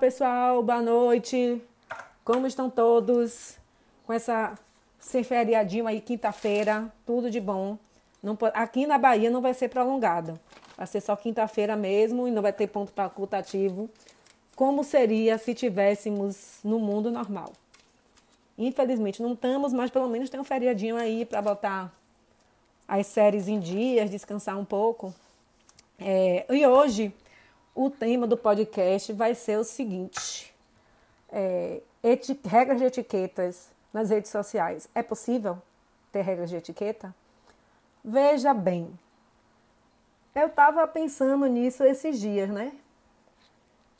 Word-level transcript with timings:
pessoal, 0.00 0.62
boa 0.62 0.80
noite. 0.80 1.60
Como 2.24 2.46
estão 2.46 2.70
todos? 2.70 3.58
Com 4.06 4.14
essa 4.14 4.58
sem 4.98 5.22
feriadinho 5.22 5.86
aí, 5.86 6.00
quinta-feira, 6.00 6.90
tudo 7.04 7.30
de 7.30 7.38
bom. 7.38 7.76
Não, 8.22 8.36
aqui 8.54 8.86
na 8.86 8.96
Bahia 8.96 9.30
não 9.30 9.42
vai 9.42 9.52
ser 9.52 9.68
prolongado. 9.68 10.40
Vai 10.74 10.86
ser 10.86 11.02
só 11.02 11.14
quinta-feira 11.14 11.76
mesmo 11.76 12.26
e 12.26 12.30
não 12.30 12.40
vai 12.40 12.52
ter 12.52 12.66
ponto 12.68 12.90
facultativo. 12.92 13.90
Como 14.56 14.82
seria 14.82 15.36
se 15.36 15.52
tivéssemos 15.52 16.60
no 16.64 16.78
mundo 16.78 17.10
normal? 17.10 17.52
Infelizmente 18.56 19.22
não 19.22 19.34
estamos, 19.34 19.70
mas 19.74 19.90
pelo 19.90 20.08
menos 20.08 20.30
tem 20.30 20.40
um 20.40 20.44
feriadinho 20.44 20.96
aí 20.96 21.26
para 21.26 21.42
botar 21.42 21.92
as 22.88 23.06
séries 23.06 23.48
em 23.48 23.60
dias, 23.60 24.10
descansar 24.10 24.58
um 24.58 24.64
pouco. 24.64 25.14
É, 25.98 26.46
e 26.48 26.66
hoje 26.66 27.12
o 27.74 27.90
tema 27.90 28.26
do 28.26 28.36
podcast 28.36 29.12
vai 29.12 29.34
ser 29.34 29.58
o 29.58 29.64
seguinte: 29.64 30.54
é, 31.30 31.80
regras 32.44 32.78
de 32.78 32.84
etiquetas 32.84 33.70
nas 33.92 34.10
redes 34.10 34.30
sociais. 34.30 34.88
É 34.94 35.02
possível 35.02 35.58
ter 36.12 36.22
regras 36.22 36.50
de 36.50 36.56
etiqueta? 36.56 37.14
Veja 38.04 38.54
bem, 38.54 38.90
eu 40.34 40.46
estava 40.46 40.86
pensando 40.86 41.46
nisso 41.46 41.84
esses 41.84 42.18
dias, 42.18 42.48
né? 42.48 42.72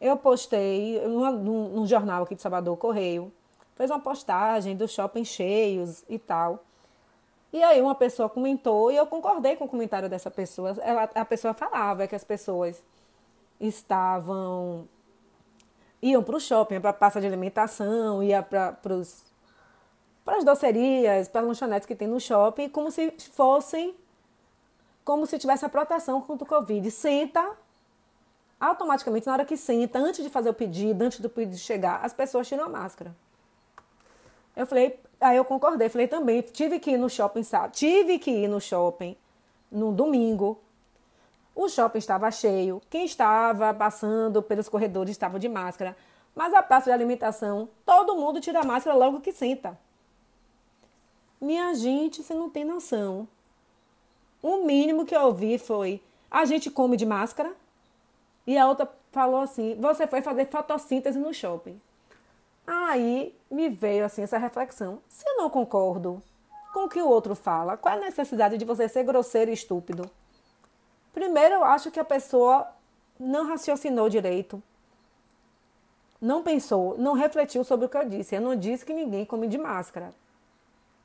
Eu 0.00 0.16
postei 0.16 0.98
num, 1.06 1.86
jornal 1.86 2.22
aqui 2.22 2.34
de 2.34 2.40
Salvador, 2.40 2.76
Correio, 2.78 3.30
fez 3.76 3.90
uma 3.90 4.00
postagem 4.00 4.74
dos 4.74 4.92
shoppings 4.92 5.28
cheios 5.28 6.04
e 6.08 6.18
tal. 6.18 6.64
E 7.52 7.62
aí 7.62 7.82
uma 7.82 7.94
pessoa 7.94 8.28
comentou 8.30 8.90
e 8.90 8.96
eu 8.96 9.06
concordei 9.06 9.56
com 9.56 9.64
o 9.64 9.68
comentário 9.68 10.08
dessa 10.08 10.30
pessoa. 10.30 10.74
Ela, 10.80 11.10
a 11.14 11.24
pessoa 11.24 11.52
falava 11.52 12.06
que 12.06 12.14
as 12.14 12.24
pessoas 12.24 12.82
estavam 13.60 14.88
iam 16.02 16.22
para 16.22 16.36
o 16.36 16.40
shopping, 16.40 16.80
para 16.80 16.90
a 16.90 16.94
praça 16.94 17.20
de 17.20 17.26
alimentação, 17.26 18.22
ia 18.22 18.42
para 18.42 18.78
as 20.26 20.44
docerias, 20.44 21.28
para 21.28 21.42
as 21.42 21.46
lanchonetes 21.46 21.86
que 21.86 21.94
tem 21.94 22.08
no 22.08 22.18
shopping, 22.18 22.68
como 22.68 22.90
se 22.90 23.10
fossem, 23.32 23.94
como 25.04 25.26
se 25.26 25.38
tivesse 25.38 25.64
a 25.64 25.68
proteção 25.68 26.20
contra 26.22 26.44
o 26.44 26.48
Covid. 26.48 26.90
Senta, 26.90 27.52
automaticamente, 28.58 29.26
na 29.26 29.34
hora 29.34 29.44
que 29.44 29.56
senta, 29.56 29.98
antes 29.98 30.24
de 30.24 30.30
fazer 30.30 30.48
o 30.48 30.54
pedido, 30.54 31.02
antes 31.02 31.20
do 31.20 31.28
pedido 31.28 31.58
chegar, 31.58 32.00
as 32.02 32.14
pessoas 32.14 32.48
tiram 32.48 32.64
a 32.64 32.68
máscara. 32.68 33.14
Eu 34.56 34.66
falei, 34.66 34.98
aí 35.20 35.36
eu 35.36 35.44
concordei, 35.44 35.88
falei 35.88 36.08
também, 36.08 36.40
tive 36.42 36.78
que 36.78 36.92
ir 36.92 36.98
no 36.98 37.10
shopping? 37.10 37.42
Tive 37.72 38.18
que 38.18 38.30
ir 38.30 38.48
no 38.48 38.60
shopping 38.60 39.16
no 39.70 39.92
domingo. 39.92 40.58
O 41.54 41.68
shopping 41.68 41.98
estava 41.98 42.30
cheio, 42.30 42.80
quem 42.88 43.04
estava 43.04 43.74
passando 43.74 44.42
pelos 44.42 44.68
corredores 44.68 45.10
estava 45.10 45.38
de 45.38 45.48
máscara, 45.48 45.96
mas 46.34 46.54
a 46.54 46.62
praça 46.62 46.86
de 46.86 46.92
alimentação, 46.92 47.68
todo 47.84 48.16
mundo 48.16 48.40
tira 48.40 48.60
a 48.60 48.64
máscara 48.64 48.96
logo 48.96 49.20
que 49.20 49.32
senta. 49.32 49.78
Minha 51.40 51.74
gente, 51.74 52.22
você 52.22 52.34
não 52.34 52.48
tem 52.48 52.64
noção. 52.64 53.26
O 54.42 54.64
mínimo 54.64 55.04
que 55.04 55.14
eu 55.14 55.22
ouvi 55.22 55.58
foi: 55.58 56.02
a 56.30 56.44
gente 56.44 56.70
come 56.70 56.96
de 56.96 57.04
máscara. 57.04 57.52
E 58.46 58.56
a 58.56 58.68
outra 58.68 58.90
falou 59.10 59.40
assim: 59.40 59.76
você 59.80 60.06
foi 60.06 60.22
fazer 60.22 60.46
fotossíntese 60.46 61.18
no 61.18 61.32
shopping. 61.34 61.80
Aí 62.66 63.34
me 63.50 63.68
veio 63.68 64.04
assim 64.04 64.22
essa 64.22 64.38
reflexão: 64.38 65.00
se 65.08 65.28
eu 65.28 65.36
não 65.36 65.50
concordo 65.50 66.22
com 66.72 66.84
o 66.84 66.88
que 66.88 67.02
o 67.02 67.08
outro 67.08 67.34
fala, 67.34 67.76
qual 67.76 67.94
é 67.94 67.98
a 67.98 68.00
necessidade 68.00 68.56
de 68.56 68.64
você 68.64 68.88
ser 68.88 69.04
grosseiro 69.04 69.50
e 69.50 69.54
estúpido? 69.54 70.10
Primeiro, 71.12 71.56
eu 71.56 71.64
acho 71.64 71.90
que 71.90 72.00
a 72.00 72.04
pessoa 72.04 72.68
não 73.18 73.46
raciocinou 73.46 74.08
direito, 74.08 74.62
não 76.20 76.42
pensou, 76.42 76.96
não 76.98 77.14
refletiu 77.14 77.64
sobre 77.64 77.86
o 77.86 77.88
que 77.88 77.96
eu 77.96 78.08
disse. 78.08 78.34
Eu 78.34 78.40
não 78.40 78.54
disse 78.54 78.84
que 78.84 78.92
ninguém 78.92 79.24
come 79.24 79.48
de 79.48 79.56
máscara. 79.56 80.12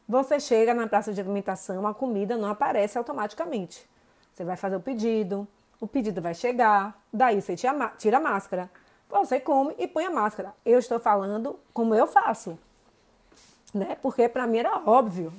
Você 0.08 0.40
chega 0.40 0.74
na 0.74 0.88
praça 0.88 1.14
de 1.14 1.22
alimentação, 1.22 1.88
a 1.88 1.94
comida 1.94 2.38
não 2.38 2.50
aparece 2.50 2.98
automaticamente. 2.98 3.90
Você 4.34 4.44
vai 4.44 4.58
fazer 4.58 4.76
o 4.76 4.82
pedido, 4.82 5.48
o 5.80 5.88
pedido 5.88 6.22
vai 6.22 6.34
chegar, 6.34 7.02
daí 7.12 7.42
você 7.42 7.56
tira 7.98 8.18
a 8.18 8.20
máscara. 8.20 8.70
Você 9.10 9.40
come 9.40 9.74
e 9.78 9.88
põe 9.88 10.06
a 10.06 10.12
máscara. 10.12 10.54
Eu 10.66 10.78
estou 10.78 11.00
falando 11.00 11.58
como 11.74 11.96
eu 11.96 12.06
faço, 12.06 12.60
né? 13.74 13.98
Porque 14.02 14.28
para 14.28 14.46
mim 14.46 14.58
era 14.58 14.82
óbvio. 14.86 15.32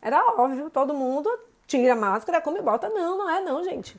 Era 0.00 0.24
óbvio, 0.40 0.70
todo 0.70 0.94
mundo 0.94 1.28
tira 1.70 1.92
a 1.92 1.96
máscara, 1.96 2.40
come 2.40 2.58
e 2.58 2.62
bota. 2.62 2.88
Não, 2.88 3.18
não 3.18 3.30
é 3.30 3.40
não, 3.40 3.62
gente. 3.62 3.98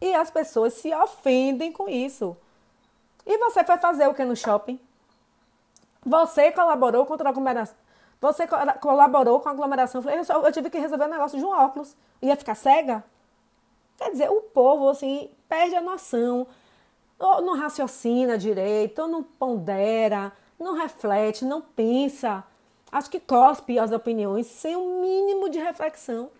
E 0.00 0.14
as 0.14 0.30
pessoas 0.30 0.74
se 0.74 0.94
ofendem 0.94 1.70
com 1.70 1.88
isso. 1.88 2.36
E 3.26 3.36
você 3.38 3.62
foi 3.62 3.76
fazer 3.76 4.08
o 4.08 4.14
que 4.14 4.24
no 4.24 4.34
shopping? 4.34 4.80
Você 6.04 6.50
colaborou 6.50 7.04
contra 7.04 7.28
a 7.28 7.30
aglomeração 7.30 7.76
você 8.20 8.46
colaborou 8.80 9.40
com 9.40 9.48
a 9.48 9.52
aglomeração. 9.52 10.00
Eu, 10.00 10.24
falei, 10.24 10.48
eu 10.48 10.52
tive 10.52 10.70
que 10.70 10.78
resolver 10.78 11.04
o 11.04 11.08
negócio 11.08 11.38
de 11.38 11.44
um 11.44 11.50
óculos. 11.50 11.96
Ia 12.20 12.36
ficar 12.36 12.54
cega? 12.54 13.04
Quer 13.96 14.10
dizer, 14.10 14.30
o 14.30 14.40
povo, 14.40 14.88
assim, 14.88 15.30
perde 15.48 15.76
a 15.76 15.80
noção. 15.80 16.46
Ou 17.18 17.42
não 17.42 17.56
raciocina 17.56 18.36
direito, 18.36 19.02
ou 19.02 19.08
não 19.08 19.22
pondera, 19.22 20.32
não 20.58 20.74
reflete, 20.74 21.44
não 21.44 21.60
pensa. 21.60 22.44
Acho 22.90 23.10
que 23.10 23.20
cospe 23.20 23.78
as 23.78 23.92
opiniões 23.92 24.46
sem 24.46 24.74
o 24.76 24.80
um 24.80 25.00
mínimo 25.00 25.48
de 25.48 25.58
reflexão. 25.58 26.30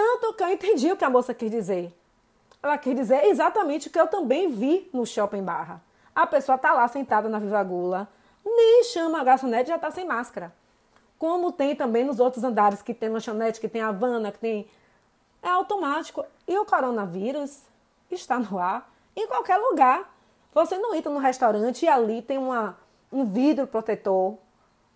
Tanto 0.00 0.32
que 0.32 0.42
eu 0.42 0.48
entendi 0.48 0.90
o 0.90 0.96
que 0.96 1.04
a 1.04 1.10
moça 1.10 1.34
quis 1.34 1.50
dizer. 1.50 1.94
Ela 2.62 2.78
quis 2.78 2.96
dizer 2.96 3.22
exatamente 3.26 3.88
o 3.88 3.90
que 3.90 4.00
eu 4.00 4.06
também 4.06 4.50
vi 4.50 4.88
no 4.94 5.04
Shopping 5.04 5.42
Barra. 5.42 5.82
A 6.14 6.26
pessoa 6.26 6.56
está 6.56 6.72
lá 6.72 6.88
sentada 6.88 7.28
na 7.28 7.38
Viva 7.38 7.62
Gula, 7.62 8.08
nem 8.42 8.82
chama 8.84 9.20
a 9.20 9.24
garçonete 9.24 9.68
já 9.68 9.76
está 9.76 9.90
sem 9.90 10.06
máscara. 10.06 10.54
Como 11.18 11.52
tem 11.52 11.76
também 11.76 12.02
nos 12.02 12.18
outros 12.18 12.42
andares 12.42 12.80
que 12.80 12.94
tem 12.94 13.10
lanchonete, 13.10 13.60
que 13.60 13.68
tem 13.68 13.82
Havana, 13.82 14.32
que 14.32 14.38
tem. 14.38 14.66
É 15.42 15.50
automático. 15.50 16.24
E 16.48 16.58
o 16.58 16.64
coronavírus 16.64 17.60
está 18.10 18.38
no 18.38 18.58
ar 18.58 18.90
em 19.14 19.26
qualquer 19.26 19.58
lugar. 19.58 20.10
Você 20.54 20.78
não 20.78 20.94
entra 20.94 21.12
no 21.12 21.18
restaurante 21.18 21.84
e 21.84 21.88
ali 21.88 22.22
tem 22.22 22.38
uma, 22.38 22.74
um 23.12 23.26
vidro 23.26 23.66
protetor, 23.66 24.38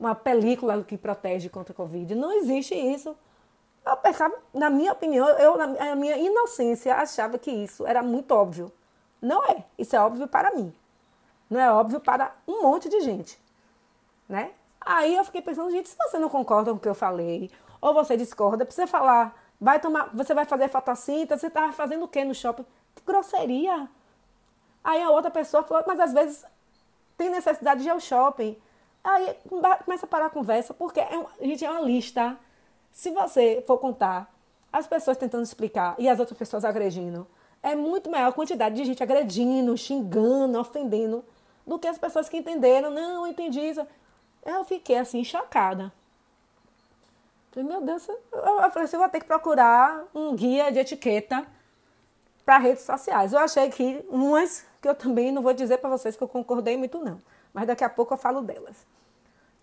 uma 0.00 0.14
película 0.14 0.82
que 0.82 0.97
protege 0.97 1.50
contra 1.50 1.75
a 1.75 1.76
Covid. 1.76 2.14
Não 2.14 2.32
existe 2.32 2.75
isso. 2.75 3.14
Eu 3.87 3.97
pensava, 3.99 4.34
na 4.53 4.71
minha 4.71 4.93
opinião, 4.93 5.28
eu, 5.28 5.56
na 5.59 5.95
minha 5.95 6.17
inocência, 6.17 6.95
achava 6.95 7.39
que 7.39 7.50
isso 7.50 7.87
era 7.87 8.03
muito 8.03 8.33
óbvio. 8.33 8.72
Não 9.21 9.45
é. 9.45 9.65
Isso 9.78 9.95
é 9.95 10.00
óbvio 10.00 10.27
para 10.27 10.53
mim. 10.53 10.75
Não 11.50 11.61
é 11.61 11.71
óbvio 11.71 12.00
para 12.00 12.34
um 12.49 12.62
monte 12.62 12.89
de 12.89 13.00
gente, 13.00 13.39
né? 14.28 14.53
Aí 14.81 15.15
eu 15.15 15.25
fiquei 15.25 15.43
pensando, 15.43 15.71
gente, 15.71 15.89
se 15.89 15.97
você 15.97 16.19
não 16.19 16.28
concorda 16.28 16.71
com 16.71 16.77
o 16.77 16.81
que 16.81 16.89
eu 16.89 16.94
falei, 16.94 17.50
ou 17.81 17.94
você 17.94 18.17
discorda, 18.17 18.65
precisa 18.65 18.87
falar, 18.87 19.34
vai 19.61 19.78
tomar, 19.78 20.11
você 20.15 20.34
vai 20.34 20.44
fazer 20.44 20.69
fotossíntese, 20.69 21.41
você 21.41 21.47
estava 21.47 21.73
fazendo 21.73 22.05
o 22.05 22.09
que 22.09 22.25
no 22.25 22.34
shopping? 22.34 22.65
Grosseria. 23.06 23.89
Aí 24.83 25.03
a 25.03 25.11
outra 25.11 25.31
pessoa 25.31 25.62
falou, 25.62 25.84
mas 25.87 26.00
às 26.00 26.12
vezes 26.12 26.44
tem 27.17 27.31
necessidade 27.31 27.83
de 27.83 27.89
ir 27.89 27.91
ao 27.91 28.00
shopping. 28.00 28.56
Aí 29.03 29.34
começa 29.84 30.06
a 30.06 30.09
parar 30.09 30.27
a 30.27 30.31
conversa, 30.31 30.75
porque 30.75 31.00
é 31.00 31.27
gente, 31.43 31.65
é 31.65 31.71
uma 31.71 31.81
lista. 31.81 32.39
Se 32.94 33.10
você 33.10 33.62
for 33.66 33.77
contar 33.78 34.32
as 34.72 34.87
pessoas 34.87 35.16
tentando 35.16 35.43
explicar 35.43 35.97
e 35.99 36.09
as 36.09 36.21
outras 36.21 36.38
pessoas 36.38 36.65
agredindo, 36.65 37.27
é 37.60 37.75
muito 37.75 38.09
maior 38.09 38.28
a 38.28 38.32
quantidade 38.32 38.77
de 38.77 38.84
gente 38.84 39.03
agredindo, 39.03 39.77
xingando, 39.77 40.59
ofendendo 40.59 41.25
do 41.66 41.77
que 41.77 41.88
as 41.88 41.99
pessoas 41.99 42.28
que 42.28 42.37
entenderam. 42.37 42.91
Não, 42.91 43.27
eu 43.27 43.27
entendi 43.27 43.60
isso. 43.60 43.84
Eu 44.44 44.62
fiquei 44.65 44.97
assim, 44.97 45.25
chocada. 45.25 45.93
Falei, 47.50 47.69
meu 47.69 47.81
Deus, 47.81 48.09
eu 48.09 48.16
falei 48.71 48.84
assim, 48.84 48.96
eu 48.96 49.00
vou 49.00 49.08
ter 49.08 49.20
que 49.20 49.26
procurar 49.26 50.05
um 50.14 50.37
guia 50.37 50.70
de 50.70 50.79
etiqueta 50.79 51.44
para 52.44 52.58
redes 52.58 52.85
sociais. 52.85 53.32
Eu 53.32 53.41
achei 53.41 53.70
que 53.70 54.05
umas 54.08 54.64
que 54.81 54.88
eu 54.88 54.94
também 54.94 55.32
não 55.32 55.43
vou 55.43 55.52
dizer 55.52 55.79
para 55.79 55.91
vocês 55.91 56.14
que 56.14 56.23
eu 56.23 56.29
concordei 56.29 56.76
muito 56.76 56.99
não, 56.99 57.20
mas 57.52 57.67
daqui 57.67 57.82
a 57.82 57.88
pouco 57.88 58.14
eu 58.14 58.19
falo 58.19 58.41
delas. 58.41 58.87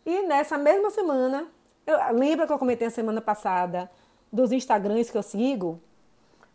E 0.06 0.24
nessa 0.24 0.58
mesma 0.58 0.90
semana, 0.90 1.48
eu, 1.86 1.98
lembra 2.14 2.46
que 2.46 2.54
eu 2.54 2.60
comentei 2.60 2.88
a 2.88 2.92
semana 2.92 3.22
passada 3.22 3.90
dos 4.32 4.52
Instagrams 4.52 5.10
que 5.10 5.18
eu 5.18 5.24
sigo, 5.24 5.80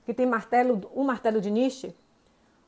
que 0.05 0.15
tem 0.15 0.27
martelo, 0.27 0.91
um 0.95 1.05
martelo 1.05 1.41
de 1.41 1.51
Nietzsche? 1.51 1.95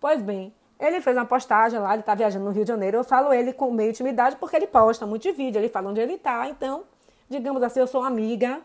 Pois 0.01 0.21
bem, 0.21 0.53
ele 0.79 1.01
fez 1.01 1.17
uma 1.17 1.27
postagem 1.27 1.79
lá, 1.79 1.93
ele 1.93 2.01
está 2.01 2.15
viajando 2.15 2.45
no 2.45 2.51
Rio 2.51 2.65
de 2.65 2.69
Janeiro. 2.69 2.99
Eu 2.99 3.05
falo 3.05 3.33
ele 3.33 3.53
com 3.53 3.71
meio 3.71 3.91
intimidade 3.91 4.37
porque 4.37 4.57
ele 4.57 4.67
posta 4.67 5.07
muito 5.07 5.23
de 5.23 5.33
vídeo, 5.33 5.59
ele 5.59 5.69
fala 5.69 5.91
onde 5.91 6.01
ele 6.01 6.15
está. 6.15 6.49
Então, 6.49 6.85
digamos 7.29 7.63
assim, 7.63 7.81
eu 7.81 7.87
sou 7.87 8.03
uma 8.03 8.09
amiga 8.09 8.61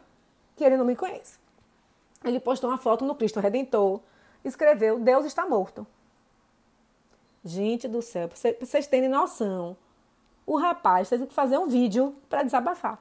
que 0.55 0.63
ele 0.63 0.77
não 0.77 0.85
me 0.85 0.95
conhece. 0.95 1.39
Ele 2.23 2.39
postou 2.39 2.69
uma 2.69 2.77
foto 2.77 3.03
no 3.03 3.15
Cristo 3.15 3.39
Redentor, 3.39 3.99
escreveu: 4.45 4.99
Deus 4.99 5.25
está 5.25 5.45
morto. 5.45 5.85
Gente 7.43 7.87
do 7.87 8.01
céu, 8.01 8.29
vocês 8.59 8.87
terem 8.87 9.09
noção, 9.09 9.75
o 10.45 10.55
rapaz 10.55 11.09
teve 11.09 11.27
que 11.27 11.33
fazer 11.33 11.57
um 11.57 11.67
vídeo 11.67 12.15
para 12.29 12.43
desabafar. 12.43 12.97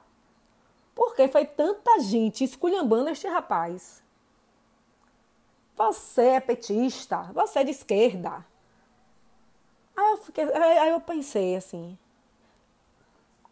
Porque 0.95 1.27
foi 1.27 1.45
tanta 1.45 1.99
gente 1.99 2.43
esculhambando 2.43 3.09
este 3.09 3.27
rapaz. 3.27 4.03
Você 5.75 6.21
é 6.21 6.39
petista, 6.39 7.31
você 7.33 7.59
é 7.59 7.63
de 7.63 7.71
esquerda, 7.71 8.45
Aí 9.95 10.11
eu, 10.11 10.17
fiquei, 10.17 10.43
aí 10.43 10.89
eu 10.89 10.99
pensei 10.99 11.55
assim, 11.55 11.97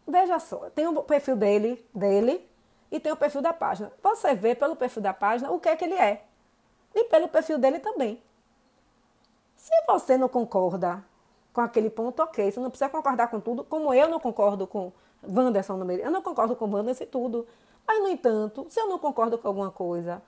veja 0.06 0.38
só, 0.40 0.68
tem 0.70 0.86
o 0.86 1.02
perfil 1.02 1.36
dele, 1.36 1.84
dele 1.94 2.48
e 2.90 2.98
tem 2.98 3.12
o 3.12 3.16
perfil 3.16 3.40
da 3.40 3.52
página. 3.52 3.92
Você 4.02 4.34
vê 4.34 4.54
pelo 4.54 4.74
perfil 4.74 5.02
da 5.02 5.14
página 5.14 5.50
o 5.50 5.60
que 5.60 5.68
é 5.68 5.76
que 5.76 5.84
ele 5.84 5.94
é. 5.94 6.24
E 6.94 7.04
pelo 7.04 7.28
perfil 7.28 7.58
dele 7.58 7.78
também. 7.78 8.22
Se 9.56 9.72
você 9.86 10.18
não 10.18 10.28
concorda 10.28 11.02
com 11.52 11.60
aquele 11.60 11.88
ponto, 11.88 12.20
ok. 12.22 12.50
Você 12.50 12.60
não 12.60 12.68
precisa 12.68 12.90
concordar 12.90 13.28
com 13.28 13.40
tudo, 13.40 13.64
como 13.64 13.94
eu 13.94 14.08
não 14.08 14.18
concordo 14.18 14.66
com 14.66 14.92
Wanderson 15.22 15.76
no 15.76 15.84
meio. 15.84 16.00
Eu 16.00 16.10
não 16.10 16.22
concordo 16.22 16.56
com 16.56 16.70
Wanderson 16.70 17.04
e 17.04 17.06
tudo. 17.06 17.46
Mas, 17.86 18.00
no 18.00 18.08
entanto, 18.08 18.66
se 18.68 18.80
eu 18.80 18.88
não 18.88 18.98
concordo 18.98 19.38
com 19.38 19.48
alguma 19.48 19.70
coisa, 19.70 20.22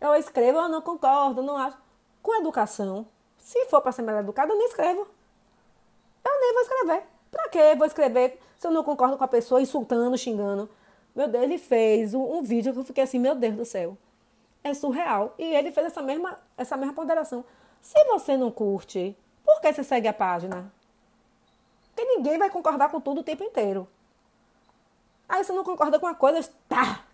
eu 0.00 0.14
escrevo, 0.14 0.58
eu 0.58 0.68
não 0.68 0.80
concordo, 0.80 1.42
não 1.42 1.56
acho. 1.56 1.76
Com 2.22 2.34
educação, 2.36 3.06
se 3.38 3.64
for 3.66 3.80
para 3.80 3.92
ser 3.92 4.02
melhor 4.02 4.20
educada, 4.20 4.52
eu 4.52 4.58
nem 4.58 4.66
escrevo. 4.66 5.06
Eu 6.24 6.40
nem 6.40 6.52
vou 6.52 6.62
escrever. 6.62 7.02
Pra 7.30 7.48
quê? 7.48 7.74
Vou 7.76 7.86
escrever 7.86 8.40
se 8.58 8.66
eu 8.66 8.70
não 8.70 8.82
concordo 8.82 9.16
com 9.16 9.24
a 9.24 9.28
pessoa, 9.28 9.60
insultando, 9.60 10.16
xingando. 10.18 10.68
Meu 11.14 11.28
Deus, 11.28 11.44
ele 11.44 11.58
fez 11.58 12.14
um, 12.14 12.38
um 12.38 12.42
vídeo 12.42 12.72
que 12.72 12.78
eu 12.78 12.84
fiquei 12.84 13.04
assim, 13.04 13.18
meu 13.18 13.34
Deus 13.34 13.54
do 13.54 13.64
céu. 13.64 13.96
É 14.64 14.74
surreal. 14.74 15.34
E 15.38 15.44
ele 15.44 15.70
fez 15.70 15.86
essa 15.86 16.02
mesma, 16.02 16.38
essa 16.56 16.76
mesma 16.76 16.94
ponderação. 16.94 17.44
Se 17.80 18.04
você 18.04 18.36
não 18.36 18.50
curte, 18.50 19.16
por 19.44 19.60
que 19.60 19.72
você 19.72 19.84
segue 19.84 20.08
a 20.08 20.12
página? 20.12 20.72
Porque 21.94 22.04
ninguém 22.04 22.36
vai 22.36 22.50
concordar 22.50 22.90
com 22.90 23.00
tudo 23.00 23.20
o 23.20 23.24
tempo 23.24 23.44
inteiro. 23.44 23.88
Aí 25.28 25.42
você 25.42 25.52
não 25.52 25.64
concorda 25.64 25.98
com 25.98 26.06
uma 26.06 26.14
coisa, 26.14 26.48
tá! 26.68 27.04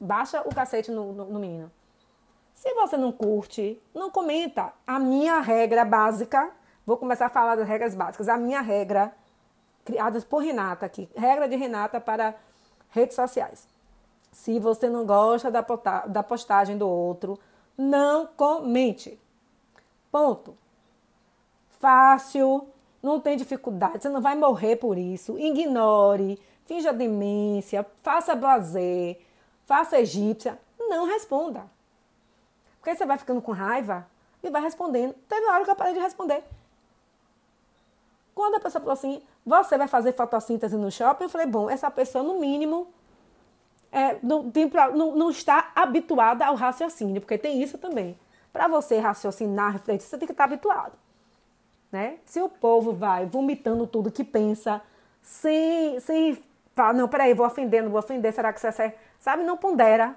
Baixa 0.00 0.42
o 0.42 0.54
cacete 0.54 0.90
no, 0.90 1.12
no, 1.12 1.24
no 1.24 1.40
menino. 1.40 1.70
Se 2.54 2.72
você 2.74 2.96
não 2.96 3.12
curte, 3.12 3.80
não 3.94 4.10
comenta. 4.10 4.72
A 4.86 4.98
minha 4.98 5.40
regra 5.40 5.84
básica, 5.84 6.50
vou 6.84 6.96
começar 6.96 7.26
a 7.26 7.30
falar 7.30 7.56
das 7.56 7.68
regras 7.68 7.94
básicas. 7.94 8.28
A 8.28 8.36
minha 8.36 8.60
regra, 8.60 9.12
criadas 9.84 10.24
por 10.24 10.38
Renata 10.38 10.86
aqui, 10.86 11.08
regra 11.16 11.48
de 11.48 11.56
Renata 11.56 12.00
para 12.00 12.34
redes 12.90 13.16
sociais. 13.16 13.66
Se 14.32 14.58
você 14.58 14.88
não 14.88 15.06
gosta 15.06 15.50
da 15.50 16.22
postagem 16.22 16.76
do 16.76 16.88
outro, 16.88 17.38
não 17.76 18.26
comente. 18.26 19.18
Ponto. 20.10 20.56
Fácil, 21.78 22.66
não 23.02 23.20
tem 23.20 23.36
dificuldade, 23.36 24.02
você 24.02 24.08
não 24.08 24.20
vai 24.20 24.34
morrer 24.34 24.76
por 24.76 24.98
isso. 24.98 25.38
Ignore, 25.38 26.40
finja 26.68 26.92
demência, 26.92 27.84
faça 28.02 28.36
blazer, 28.36 29.18
faça 29.66 29.98
egípcia. 29.98 30.58
Não 30.78 31.06
responda. 31.06 31.64
Porque 32.78 32.94
você 32.94 33.06
vai 33.06 33.18
ficando 33.18 33.42
com 33.42 33.52
raiva 33.52 34.06
e 34.42 34.50
vai 34.50 34.62
respondendo. 34.62 35.14
Teve 35.28 35.46
uma 35.46 35.54
hora 35.54 35.64
que 35.64 35.70
eu 35.70 35.74
parei 35.74 35.94
de 35.94 35.98
responder. 35.98 36.44
Quando 38.34 38.56
a 38.56 38.60
pessoa 38.60 38.80
falou 38.80 38.92
assim, 38.92 39.20
você 39.44 39.76
vai 39.76 39.88
fazer 39.88 40.12
fotossíntese 40.12 40.76
no 40.76 40.92
shopping, 40.92 41.24
eu 41.24 41.30
falei, 41.30 41.46
bom, 41.46 41.68
essa 41.68 41.90
pessoa, 41.90 42.22
no 42.22 42.38
mínimo, 42.38 42.86
é, 43.90 44.18
não, 44.22 44.48
tem 44.50 44.70
não, 44.94 45.16
não 45.16 45.30
está 45.30 45.72
habituada 45.74 46.46
ao 46.46 46.54
raciocínio, 46.54 47.20
porque 47.20 47.38
tem 47.38 47.60
isso 47.60 47.78
também. 47.78 48.16
Para 48.52 48.68
você 48.68 48.98
raciocinar, 48.98 49.72
refletir, 49.72 50.06
você 50.06 50.18
tem 50.18 50.26
que 50.26 50.32
estar 50.32 50.44
habituado. 50.44 50.92
Né? 51.90 52.18
Se 52.26 52.40
o 52.40 52.48
povo 52.48 52.92
vai 52.92 53.26
vomitando 53.26 53.86
tudo 53.86 54.12
que 54.12 54.22
pensa, 54.22 54.80
sem, 55.22 55.98
sem 56.00 56.38
falar, 56.78 56.94
não, 56.94 57.08
peraí, 57.08 57.34
vou 57.34 57.46
ofender, 57.46 57.82
não 57.82 57.90
vou 57.90 57.98
ofender, 57.98 58.32
será 58.32 58.52
que 58.52 58.60
você 58.60 58.68
é 58.82 58.94
sabe? 59.20 59.42
Não 59.42 59.56
pondera. 59.56 60.16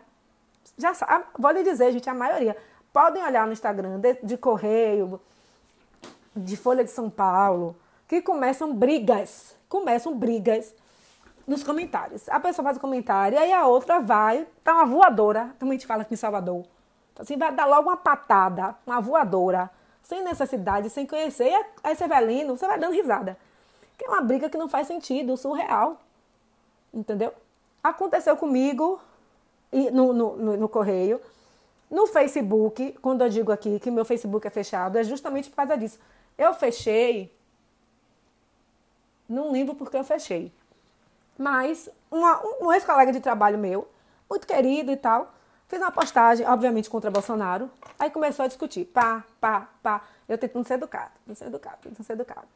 Já 0.77 0.93
sabe, 0.93 1.25
vou 1.37 1.51
lhe 1.51 1.63
dizer, 1.63 1.91
gente, 1.91 2.09
a 2.09 2.13
maioria. 2.13 2.55
Podem 2.93 3.23
olhar 3.23 3.45
no 3.45 3.53
Instagram 3.53 3.99
de, 3.99 4.17
de 4.21 4.37
Correio, 4.37 5.19
de 6.35 6.55
Folha 6.57 6.83
de 6.83 6.91
São 6.91 7.09
Paulo, 7.09 7.75
que 8.07 8.21
começam 8.21 8.73
brigas. 8.73 9.55
Começam 9.67 10.15
brigas 10.15 10.73
nos 11.47 11.63
comentários. 11.63 12.27
A 12.29 12.39
pessoa 12.39 12.63
faz 12.63 12.77
o 12.77 12.79
comentário, 12.79 13.39
aí 13.39 13.51
a 13.51 13.65
outra 13.65 13.99
vai, 13.99 14.45
tá 14.63 14.73
uma 14.75 14.85
voadora, 14.85 15.55
como 15.59 15.71
a 15.71 15.75
gente 15.75 15.87
fala 15.87 16.03
aqui 16.03 16.13
em 16.13 16.17
Salvador. 16.17 16.65
Então, 17.13 17.23
assim, 17.23 17.37
vai 17.37 17.51
dar 17.53 17.65
logo 17.65 17.89
uma 17.89 17.97
patada, 17.97 18.75
uma 18.85 18.99
voadora, 19.01 19.69
sem 20.03 20.23
necessidade, 20.23 20.89
sem 20.89 21.05
conhecer. 21.05 21.49
E 21.49 21.65
aí 21.83 21.95
você 21.95 22.07
vai 22.07 22.23
lendo, 22.23 22.57
você 22.57 22.67
vai 22.67 22.79
dando 22.79 22.93
risada. 22.93 23.37
Que 23.97 24.05
é 24.05 24.09
uma 24.09 24.21
briga 24.21 24.49
que 24.49 24.57
não 24.57 24.67
faz 24.69 24.87
sentido, 24.87 25.37
surreal. 25.37 25.99
Entendeu? 26.93 27.33
Aconteceu 27.83 28.35
comigo 28.37 28.99
no, 29.91 30.13
no, 30.13 30.37
no, 30.37 30.57
no 30.57 30.69
correio. 30.69 31.21
No 31.89 32.07
Facebook, 32.07 32.97
quando 33.01 33.23
eu 33.23 33.29
digo 33.29 33.51
aqui 33.51 33.79
que 33.79 33.91
meu 33.91 34.05
Facebook 34.05 34.45
é 34.45 34.49
fechado, 34.49 34.97
é 34.97 35.03
justamente 35.03 35.49
por 35.49 35.55
causa 35.55 35.77
disso. 35.77 35.99
Eu 36.37 36.53
fechei. 36.53 37.35
Não 39.27 39.51
lembro 39.51 39.75
porque 39.75 39.97
eu 39.97 40.03
fechei. 40.03 40.51
Mas 41.37 41.89
uma, 42.09 42.41
um 42.61 42.71
ex-colega 42.71 43.11
de 43.11 43.19
trabalho 43.19 43.57
meu, 43.57 43.87
muito 44.29 44.45
querido 44.45 44.91
e 44.91 44.97
tal, 44.97 45.33
fez 45.67 45.81
uma 45.81 45.91
postagem, 45.91 46.45
obviamente, 46.45 46.89
contra 46.89 47.09
Bolsonaro. 47.09 47.69
Aí 47.97 48.09
começou 48.09 48.45
a 48.45 48.47
discutir. 48.47 48.85
Pá, 48.85 49.23
pá, 49.39 49.69
pá. 49.81 50.03
Eu 50.27 50.37
tentando 50.37 50.67
ser 50.67 50.75
educado, 50.75 51.11
tentando 51.25 51.35
ser 51.35 51.45
educado, 51.45 51.77
tentando 51.81 52.05
ser 52.05 52.13
educado. 52.13 52.47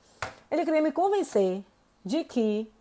Ele 0.52 0.64
queria 0.64 0.82
me 0.82 0.92
convencer 0.92 1.64
de 2.04 2.24
que 2.24 2.72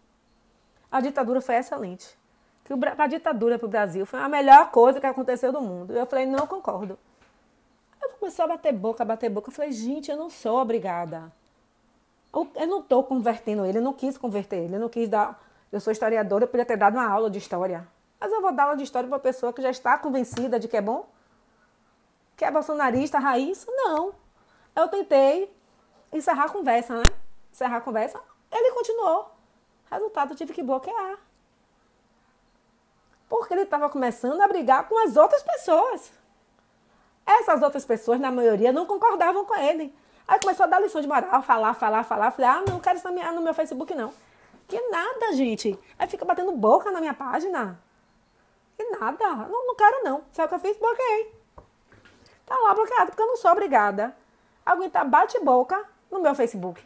a 0.94 1.00
ditadura 1.00 1.41
foi 1.41 1.56
excelente. 1.56 2.17
Que 2.64 2.73
a 2.73 3.06
ditadura 3.08 3.58
para 3.58 3.67
o 3.67 3.69
Brasil 3.69 4.06
foi 4.06 4.20
a 4.20 4.29
melhor 4.29 4.70
coisa 4.70 5.00
que 5.00 5.06
aconteceu 5.06 5.52
do 5.52 5.61
mundo. 5.61 5.93
Eu 5.93 6.06
falei, 6.06 6.25
não 6.25 6.46
concordo. 6.46 6.96
Aí 8.00 8.11
começou 8.20 8.44
a 8.44 8.49
bater 8.49 8.73
boca, 8.73 9.02
a 9.02 9.06
bater 9.06 9.29
boca. 9.29 9.49
Eu 9.49 9.52
falei, 9.52 9.73
gente, 9.73 10.08
eu 10.08 10.17
não 10.17 10.31
sou 10.31 10.61
obrigada. 10.61 11.32
Eu 12.32 12.67
não 12.69 12.79
estou 12.79 13.02
convertendo 13.02 13.67
ele, 13.67 13.79
eu 13.79 13.82
não 13.82 13.93
quis 13.93 14.17
converter 14.17 14.58
ele, 14.58 14.76
eu 14.76 14.81
não 14.81 14.88
quis 14.88 15.08
dar. 15.08 15.43
Eu 15.73 15.81
sou 15.81 15.93
historiadora, 15.93 16.44
eu 16.44 16.49
podia 16.49 16.64
ter 16.64 16.76
dado 16.76 16.94
uma 16.94 17.08
aula 17.08 17.29
de 17.29 17.38
história. 17.38 17.88
Mas 18.20 18.31
eu 18.31 18.41
vou 18.41 18.52
dar 18.52 18.62
aula 18.62 18.76
de 18.76 18.85
história 18.85 19.08
para 19.08 19.17
uma 19.17 19.20
pessoa 19.20 19.52
que 19.52 19.61
já 19.61 19.70
está 19.70 19.99
convencida 19.99 20.61
de 20.61 20.69
que 20.69 20.76
é 20.76 20.81
bom? 20.81 21.08
Que 22.37 22.44
é 22.44 22.52
bolsonarista, 22.52 23.19
raiz? 23.19 23.67
Não. 23.69 24.14
Eu 24.76 24.87
tentei 24.87 25.52
encerrar 26.12 26.44
a 26.44 26.50
conversa, 26.50 26.94
né? 26.94 27.02
Encerrar 27.52 27.79
a 27.79 27.81
conversa. 27.81 28.20
Ele 28.52 28.70
continuou. 28.70 29.33
Resultado, 29.94 30.35
tive 30.35 30.52
que 30.52 30.62
bloquear. 30.62 31.19
Porque 33.29 33.55
ele 33.55 33.62
estava 33.62 33.88
começando 33.88 34.41
a 34.41 34.49
brigar 34.49 34.88
com 34.88 34.99
as 35.06 35.17
outras 35.17 35.43
pessoas. 35.43 36.12
Essas 37.27 37.63
outras 37.63 37.84
pessoas, 37.84 38.20
na 38.20 38.31
maioria, 38.31 38.72
não 38.72 38.86
concordavam 38.86 39.44
com 39.44 39.55
ele. 39.55 39.94
Aí 40.27 40.39
começou 40.41 40.65
a 40.65 40.67
dar 40.67 40.81
lição 40.81 41.01
de 41.01 41.08
moral, 41.08 41.43
falar, 41.43 41.74
falar, 41.74 42.05
falar. 42.05 42.31
Falei, 42.31 42.51
ah, 42.51 42.63
não 42.69 42.81
quero 42.81 42.98
isso 42.98 43.08
no 43.08 43.43
meu 43.43 43.55
Facebook, 43.55 43.94
não. 43.94 44.13
Que 44.67 44.81
nada, 44.89 45.32
gente. 45.34 45.79
Aí 45.98 46.08
fica 46.08 46.24
batendo 46.24 46.53
boca 46.53 46.91
na 46.91 47.01
minha 47.01 47.15
página. 47.15 47.79
Que 48.77 48.84
nada. 48.91 49.34
Não, 49.48 49.67
não 49.67 49.74
quero, 49.74 50.05
não. 50.05 50.24
Sabe 50.32 50.46
o 50.46 50.48
que 50.48 50.55
eu 50.55 50.70
fiz? 50.70 50.79
Bloqueei. 50.79 51.34
Tá 52.46 52.58
lá 52.58 52.74
bloqueado, 52.74 53.10
porque 53.10 53.22
eu 53.22 53.27
não 53.27 53.36
sou 53.36 53.53
obrigada 53.53 54.15
a 54.65 54.72
aguentar 54.72 55.08
bate-boca 55.08 55.82
no 56.10 56.20
meu 56.20 56.34
Facebook. 56.34 56.82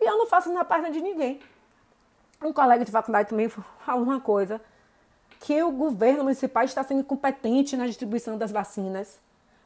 E 0.00 0.04
eu 0.04 0.18
não 0.18 0.26
faço 0.26 0.52
na 0.52 0.64
página 0.64 0.90
de 0.90 1.00
ninguém. 1.00 1.40
Um 2.42 2.52
colega 2.52 2.84
de 2.84 2.90
faculdade 2.90 3.28
também 3.28 3.48
falou 3.48 4.02
uma 4.02 4.20
coisa, 4.20 4.60
que 5.40 5.62
o 5.62 5.70
governo 5.70 6.24
municipal 6.24 6.64
está 6.64 6.82
sendo 6.82 7.00
incompetente 7.00 7.76
na 7.76 7.86
distribuição 7.86 8.38
das 8.38 8.50
vacinas. 8.50 9.18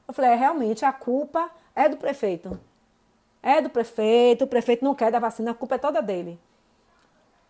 Eu 0.07 0.15
falei, 0.15 0.33
é, 0.33 0.35
realmente, 0.35 0.85
a 0.85 0.93
culpa 0.93 1.51
é 1.75 1.89
do 1.89 1.97
prefeito. 1.97 2.59
É 3.43 3.61
do 3.61 3.71
prefeito, 3.71 4.45
o 4.45 4.47
prefeito 4.47 4.85
não 4.85 4.95
quer 4.95 5.11
dar 5.11 5.19
vacina, 5.19 5.51
a 5.51 5.55
culpa 5.55 5.77
é 5.77 5.79
toda 5.79 6.01
dele. 6.03 6.39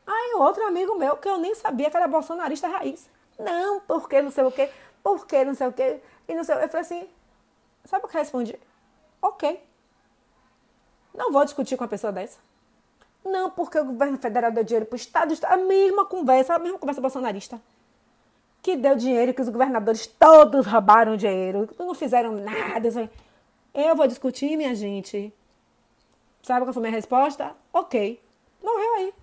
Aí 0.06 0.34
outro 0.36 0.66
amigo 0.66 0.94
meu, 0.96 1.16
que 1.16 1.28
eu 1.28 1.38
nem 1.38 1.54
sabia 1.54 1.90
que 1.90 1.96
era 1.96 2.06
bolsonarista 2.06 2.68
raiz. 2.68 3.08
Não, 3.38 3.80
porque 3.80 4.20
não 4.20 4.30
sei 4.30 4.44
o 4.44 4.52
quê, 4.52 4.70
porque 5.02 5.44
não 5.44 5.54
sei 5.54 5.66
o 5.66 5.72
quê, 5.72 6.00
e 6.28 6.34
não 6.34 6.44
sei 6.44 6.56
Eu 6.56 6.68
falei 6.68 6.82
assim, 6.82 7.08
sabe 7.84 8.04
o 8.04 8.08
que 8.08 8.16
eu 8.16 8.20
respondi? 8.20 8.58
Ok. 9.20 9.62
Não 11.14 11.32
vou 11.32 11.44
discutir 11.44 11.76
com 11.76 11.84
uma 11.84 11.88
pessoa 11.88 12.12
dessa. 12.12 12.38
Não, 13.24 13.50
porque 13.50 13.78
o 13.78 13.84
governo 13.84 14.18
federal 14.18 14.52
deu 14.52 14.62
dinheiro 14.62 14.86
para 14.86 14.94
o 14.94 14.96
Estado. 14.96 15.34
A 15.44 15.56
mesma 15.56 16.04
conversa, 16.04 16.54
a 16.54 16.58
mesma 16.58 16.78
conversa 16.78 17.00
bolsonarista. 17.00 17.60
Que 18.62 18.76
deu 18.76 18.94
dinheiro, 18.96 19.32
que 19.32 19.40
os 19.40 19.48
governadores 19.48 20.06
todos 20.06 20.66
roubaram 20.66 21.16
dinheiro, 21.16 21.68
não 21.78 21.94
fizeram 21.94 22.32
nada. 22.32 23.10
Eu 23.72 23.96
vou 23.96 24.06
discutir, 24.06 24.56
minha 24.56 24.74
gente. 24.74 25.32
Sabe 26.42 26.66
qual 26.66 26.74
foi 26.74 26.82
minha 26.82 26.92
resposta? 26.92 27.52
Ok. 27.72 28.22
Morreu 28.62 28.94
aí. 28.96 29.14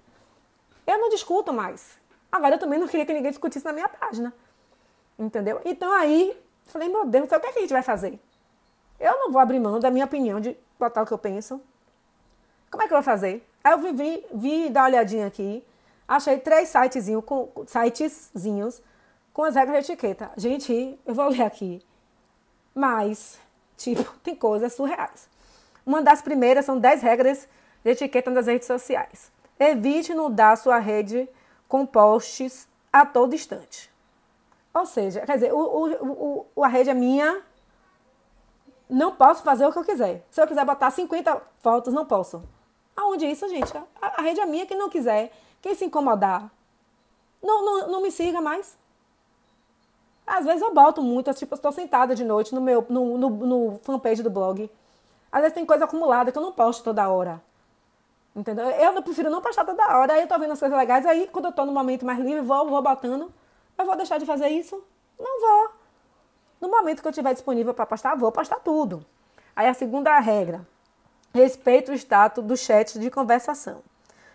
Eu 0.87 0.97
não 0.97 1.09
discuto 1.09 1.53
mais. 1.53 1.99
Agora 2.31 2.55
eu 2.55 2.59
também 2.59 2.79
não 2.79 2.87
queria 2.87 3.05
que 3.05 3.13
ninguém 3.13 3.31
discutisse 3.31 3.65
na 3.65 3.73
minha 3.73 3.87
página. 3.87 4.33
Entendeu? 5.17 5.61
Então 5.63 5.91
aí, 5.91 6.35
falei, 6.65 6.89
meu 6.89 7.05
Deus, 7.05 7.25
o 7.25 7.27
que, 7.27 7.35
é 7.35 7.51
que 7.51 7.59
a 7.59 7.61
gente 7.61 7.73
vai 7.73 7.83
fazer? 7.83 8.19
Eu 8.99 9.19
não 9.19 9.31
vou 9.31 9.39
abrir 9.39 9.59
mão 9.59 9.79
da 9.79 9.91
minha 9.91 10.05
opinião 10.05 10.39
de 10.39 10.57
botar 10.79 11.03
o 11.03 11.05
que 11.05 11.11
eu 11.11 11.17
penso. 11.17 11.61
Como 12.69 12.81
é 12.81 12.87
que 12.87 12.93
eu 12.93 12.97
vou 12.97 13.03
fazer? 13.03 13.47
Aí 13.63 13.73
eu 13.73 13.93
vi, 13.93 14.25
vi 14.33 14.69
dar 14.69 14.81
uma 14.81 14.87
olhadinha 14.87 15.27
aqui. 15.27 15.63
Achei 16.07 16.37
três 16.39 16.69
sitezinhos 16.69 17.23
com, 17.23 17.49
sitezinhos 17.67 18.81
com 19.33 19.43
as 19.43 19.55
regras 19.55 19.85
de 19.85 19.91
etiqueta. 19.91 20.31
Gente, 20.35 20.99
eu 21.05 21.13
vou 21.13 21.29
ler 21.29 21.43
aqui. 21.43 21.81
Mas, 22.73 23.39
tipo, 23.77 24.03
tem 24.23 24.35
coisas 24.35 24.73
surreais. 24.73 25.29
Uma 25.85 26.01
das 26.01 26.21
primeiras 26.21 26.65
são 26.65 26.77
10 26.77 27.01
regras 27.01 27.47
de 27.83 27.91
etiqueta 27.91 28.29
nas 28.29 28.47
redes 28.47 28.67
sociais. 28.67 29.31
Evite 29.59 30.11
inundar 30.11 30.57
sua 30.57 30.79
rede 30.79 31.29
com 31.67 31.85
posts 31.85 32.67
a 32.91 33.05
todo 33.05 33.35
instante. 33.35 33.91
Ou 34.73 34.85
seja, 34.85 35.21
quer 35.21 35.35
dizer, 35.35 35.53
o, 35.53 35.57
o, 35.57 36.47
o, 36.55 36.63
a 36.63 36.67
rede 36.67 36.89
é 36.89 36.93
minha, 36.93 37.41
não 38.89 39.15
posso 39.15 39.43
fazer 39.43 39.65
o 39.65 39.71
que 39.71 39.79
eu 39.79 39.83
quiser. 39.83 40.25
Se 40.29 40.41
eu 40.41 40.47
quiser 40.47 40.65
botar 40.65 40.91
50 40.91 41.41
fotos, 41.61 41.93
não 41.93 42.05
posso. 42.05 42.43
Aonde 43.01 43.25
é 43.25 43.31
isso, 43.31 43.49
gente? 43.49 43.75
A, 43.75 44.19
a 44.19 44.21
rede 44.21 44.39
é 44.39 44.45
minha, 44.45 44.65
quem 44.65 44.77
não 44.77 44.89
quiser, 44.89 45.31
quem 45.59 45.73
se 45.73 45.85
incomodar, 45.85 46.51
não, 47.41 47.65
não, 47.65 47.87
não 47.87 48.01
me 48.01 48.11
siga 48.11 48.39
mais. 48.39 48.77
Às 50.25 50.45
vezes 50.45 50.61
eu 50.61 50.71
boto 50.71 51.01
muito, 51.01 51.33
tipo, 51.33 51.53
eu 51.53 51.55
estou 51.55 51.71
sentada 51.71 52.13
de 52.13 52.23
noite 52.23 52.53
no 52.53 52.61
meu 52.61 52.85
no, 52.87 53.17
no, 53.17 53.29
no 53.29 53.79
fanpage 53.79 54.21
do 54.21 54.29
blog. 54.29 54.69
Às 55.31 55.41
vezes 55.41 55.55
tem 55.55 55.65
coisa 55.65 55.85
acumulada 55.85 56.31
que 56.31 56.37
eu 56.37 56.43
não 56.43 56.51
posto 56.51 56.83
toda 56.83 57.09
hora. 57.09 57.41
Entendeu? 58.35 58.69
Eu 58.69 59.01
prefiro 59.01 59.31
não 59.31 59.41
postar 59.41 59.65
toda 59.65 59.97
hora. 59.97 60.13
Aí 60.13 60.21
eu 60.21 60.27
tô 60.27 60.37
vendo 60.37 60.53
as 60.53 60.59
coisas 60.59 60.77
legais. 60.77 61.05
Aí 61.05 61.27
quando 61.27 61.45
eu 61.45 61.51
tô 61.51 61.65
no 61.65 61.71
momento 61.71 62.05
mais 62.05 62.19
livre, 62.19 62.41
vou, 62.41 62.69
vou 62.69 62.81
botando. 62.83 63.33
Eu 63.77 63.85
vou 63.85 63.95
deixar 63.95 64.19
de 64.19 64.25
fazer 64.27 64.49
isso? 64.49 64.81
Não 65.19 65.41
vou. 65.41 65.71
No 66.61 66.69
momento 66.69 67.01
que 67.01 67.07
eu 67.07 67.11
estiver 67.11 67.33
disponível 67.33 67.73
para 67.73 67.87
postar, 67.87 68.15
vou 68.15 68.31
postar 68.31 68.59
tudo. 68.59 69.03
Aí 69.55 69.67
a 69.67 69.73
segunda 69.73 70.17
regra: 70.19 70.65
respeito 71.33 71.91
o 71.91 71.95
status 71.95 72.43
do 72.43 72.57
chat 72.57 72.99
de 72.99 73.09
conversação. 73.09 73.81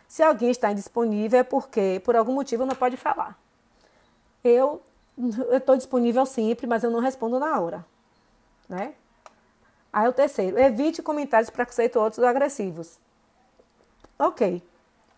Se 0.09 0.23
alguém 0.23 0.51
está 0.51 0.71
indisponível 0.71 1.41
é 1.41 1.43
porque, 1.43 2.01
por 2.05 2.17
algum 2.17 2.33
motivo, 2.33 2.65
não 2.65 2.75
pode 2.75 2.97
falar. 2.97 3.39
Eu 4.43 4.81
estou 5.53 5.77
disponível 5.77 6.25
sempre, 6.25 6.67
mas 6.67 6.85
eu 6.85 6.91
não 6.91 7.01
respondo 7.01 7.39
na 7.39 7.59
hora. 7.59 7.85
Né? 8.69 8.95
Aí 9.93 10.09
o 10.09 10.13
terceiro: 10.13 10.59
evite 10.59 11.03
comentários 11.03 11.51
preconceituosos 11.51 12.19
ou 12.19 12.27
agressivos. 12.27 12.99
Ok. 14.19 14.63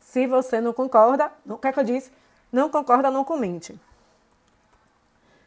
Se 0.00 0.26
você 0.26 0.60
não 0.60 0.72
concorda, 0.72 1.30
o 1.46 1.58
que 1.58 1.68
é 1.68 1.72
que 1.72 1.80
eu 1.80 1.84
disse? 1.84 2.10
Não 2.50 2.70
concorda, 2.70 3.10
não 3.10 3.24
comente. 3.24 3.78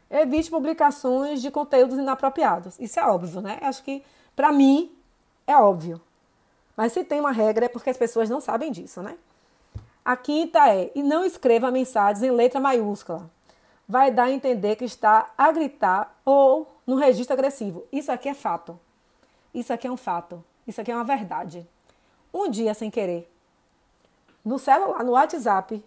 Evite 0.08 0.50
publicações 0.50 1.42
de 1.42 1.50
conteúdos 1.50 1.98
inapropriados. 1.98 2.78
Isso 2.78 3.00
é 3.00 3.04
óbvio, 3.04 3.40
né? 3.40 3.58
Acho 3.62 3.82
que, 3.82 4.04
para 4.36 4.52
mim, 4.52 4.94
é 5.46 5.56
óbvio. 5.56 6.00
Mas 6.76 6.92
se 6.92 7.04
tem 7.04 7.20
uma 7.20 7.32
regra 7.32 7.66
é 7.66 7.68
porque 7.68 7.90
as 7.90 7.96
pessoas 7.96 8.30
não 8.30 8.40
sabem 8.40 8.72
disso, 8.72 9.02
né? 9.02 9.16
A 10.04 10.16
quinta 10.16 10.68
é: 10.68 10.90
e 10.94 11.02
não 11.02 11.24
escreva 11.24 11.70
mensagens 11.70 12.22
em 12.22 12.30
letra 12.30 12.60
maiúscula. 12.60 13.30
Vai 13.88 14.10
dar 14.10 14.24
a 14.24 14.32
entender 14.32 14.76
que 14.76 14.84
está 14.84 15.30
a 15.36 15.52
gritar 15.52 16.18
ou 16.24 16.72
no 16.86 16.96
registro 16.96 17.34
agressivo. 17.34 17.84
Isso 17.92 18.10
aqui 18.10 18.28
é 18.28 18.34
fato. 18.34 18.78
Isso 19.52 19.72
aqui 19.72 19.86
é 19.86 19.90
um 19.90 19.96
fato. 19.96 20.42
Isso 20.66 20.80
aqui 20.80 20.90
é 20.90 20.94
uma 20.94 21.04
verdade. 21.04 21.68
Um 22.32 22.48
dia, 22.48 22.72
sem 22.72 22.90
querer, 22.90 23.30
no 24.44 24.58
celular, 24.58 25.04
no 25.04 25.12
WhatsApp, 25.12 25.84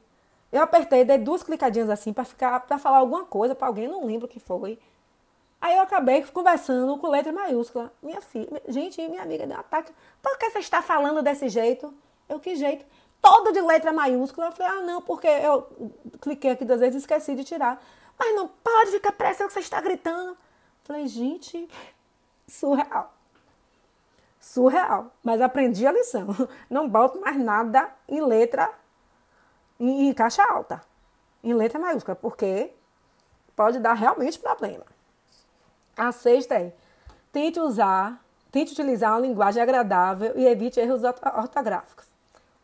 eu 0.52 0.62
apertei, 0.62 1.04
dei 1.04 1.18
duas 1.18 1.44
clicadinhas 1.44 1.90
assim 1.90 2.14
para 2.14 2.24
ficar 2.24 2.62
para 2.62 2.78
falar 2.78 3.00
alguma 3.00 3.26
coisa 3.26 3.54
para 3.54 3.68
alguém, 3.68 3.88
não 3.88 4.06
lembro 4.06 4.26
o 4.26 4.30
que 4.30 4.40
foi. 4.40 4.80
Aí 5.60 5.76
eu 5.76 5.82
acabei 5.82 6.24
conversando 6.24 6.98
com 6.98 7.10
letra 7.10 7.32
maiúscula. 7.32 7.92
Minha 8.02 8.22
filha, 8.22 8.62
gente, 8.68 9.02
minha 9.08 9.24
amiga 9.24 9.48
deu 9.48 9.58
um 9.58 9.60
ataque. 9.60 9.92
Por 10.22 10.38
que 10.38 10.50
você 10.50 10.60
está 10.60 10.82
falando 10.82 11.24
desse 11.24 11.50
jeito? 11.50 11.94
Eu, 12.30 12.40
que 12.40 12.56
jeito? 12.56 12.86
Todo 13.22 13.52
de 13.52 13.62
letra 13.62 13.92
maiúscula. 13.92 14.48
Eu 14.48 14.52
falei, 14.52 14.72
ah, 14.72 14.82
não, 14.82 15.02
porque 15.02 15.28
eu 15.28 15.68
cliquei 16.22 16.52
aqui 16.52 16.66
duas 16.66 16.80
vezes 16.80 16.96
e 16.96 17.00
esqueci 17.00 17.36
de 17.36 17.44
tirar. 17.44 17.82
Mas 18.18 18.36
não 18.36 18.48
pode 18.48 18.92
ficar 18.92 19.12
parecendo 19.12 19.48
que 19.48 19.54
você 19.54 19.60
está 19.62 19.82
gritando. 19.82 20.38
Falei, 20.84 21.08
gente, 21.08 21.68
surreal. 22.48 23.14
Surreal. 24.40 25.12
Mas 25.24 25.42
aprendi 25.42 25.86
a 25.88 25.92
lição. 25.92 26.28
Não 26.70 26.88
boto 26.88 27.20
mais 27.20 27.38
nada 27.38 27.90
em 28.08 28.22
letra 28.22 28.72
em, 29.80 30.08
em 30.08 30.14
caixa 30.14 30.44
alta, 30.44 30.82
em 31.44 31.54
letra 31.54 31.80
maiúscula, 31.80 32.16
porque 32.16 32.72
pode 33.56 33.80
dar 33.80 33.94
realmente 33.94 34.40
problema. 34.40 34.86
A 35.96 36.12
sexta 36.12 36.56
é 36.56 36.74
tente 37.32 37.60
usar, 37.60 38.22
tente 38.52 38.74
utilizar 38.74 39.12
uma 39.12 39.20
linguagem 39.20 39.62
agradável 39.62 40.34
e 40.36 40.46
evite 40.46 40.80
erros 40.80 41.04
ortográficos. 41.04 42.06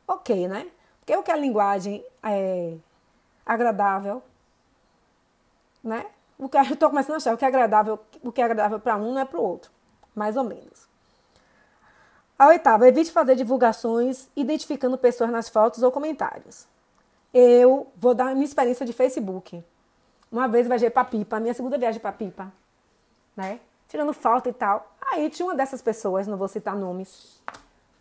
Ok, 0.07 0.47
né? 0.47 0.67
Porque 0.99 1.15
o 1.15 1.23
que 1.23 1.31
é 1.31 1.37
linguagem 1.37 2.03
é 2.23 2.75
agradável, 3.45 4.21
né? 5.83 6.05
O 6.37 6.49
que 6.49 6.57
eu 6.59 6.63
estou 6.63 6.89
começando 6.89 7.15
a 7.15 7.17
achar 7.17 7.33
o 7.33 7.37
que 7.37 7.45
é 7.45 7.47
agradável, 7.47 7.99
o 8.23 8.31
que 8.31 8.41
é 8.41 8.45
agradável 8.45 8.79
para 8.79 8.97
um 8.97 9.13
não 9.13 9.19
é 9.19 9.25
para 9.25 9.39
o 9.39 9.43
outro, 9.43 9.71
mais 10.15 10.35
ou 10.37 10.43
menos. 10.43 10.89
A 12.37 12.47
oitava, 12.47 12.87
evite 12.87 13.11
fazer 13.11 13.35
divulgações 13.35 14.27
identificando 14.35 14.97
pessoas 14.97 15.29
nas 15.29 15.47
fotos 15.47 15.83
ou 15.83 15.91
comentários 15.91 16.67
eu 17.33 17.87
vou 17.95 18.13
dar 18.13 18.33
minha 18.33 18.45
experiência 18.45 18.85
de 18.85 18.93
Facebook. 18.93 19.63
Uma 20.31 20.47
vez 20.47 20.67
viajei 20.67 20.89
para 20.89 21.05
Pipa, 21.05 21.39
minha 21.39 21.53
segunda 21.53 21.77
viagem 21.77 21.99
para 21.99 22.11
Pipa, 22.11 22.51
né? 23.35 23.59
Tirando 23.87 24.13
foto 24.13 24.49
e 24.49 24.53
tal. 24.53 24.95
Aí 25.11 25.29
tinha 25.29 25.45
uma 25.45 25.55
dessas 25.55 25.81
pessoas, 25.81 26.27
não 26.27 26.37
vou 26.37 26.47
citar 26.47 26.75
nomes. 26.75 27.41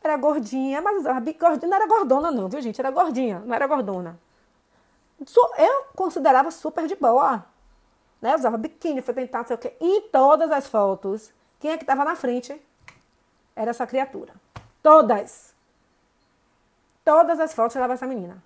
Era 0.02 0.16
gordinha, 0.16 0.80
mas 0.80 1.02
gordinha, 1.04 1.68
não 1.68 1.76
era 1.76 1.86
gordona 1.86 2.30
não, 2.30 2.48
viu 2.48 2.60
gente? 2.60 2.80
Era 2.80 2.90
gordinha, 2.90 3.40
não 3.40 3.54
era 3.54 3.66
gordona. 3.66 4.18
Eu 5.58 5.84
considerava 5.94 6.50
super 6.50 6.86
de 6.86 6.96
boa. 6.96 7.44
Né? 8.20 8.34
Usava 8.34 8.56
biquíni, 8.56 9.02
foi 9.02 9.14
tentar, 9.14 9.40
não 9.40 9.46
sei 9.46 9.56
o 9.56 9.58
quê. 9.58 9.74
Em 9.80 10.02
todas 10.08 10.50
as 10.50 10.66
fotos, 10.66 11.32
quem 11.58 11.72
é 11.72 11.76
que 11.76 11.82
estava 11.82 12.04
na 12.04 12.16
frente? 12.16 12.60
Era 13.54 13.70
essa 13.70 13.86
criatura. 13.86 14.32
Todas. 14.82 15.54
Todas 17.04 17.40
as 17.40 17.52
fotos 17.52 17.76
era 17.76 17.92
essa 17.92 18.06
menina. 18.06 18.42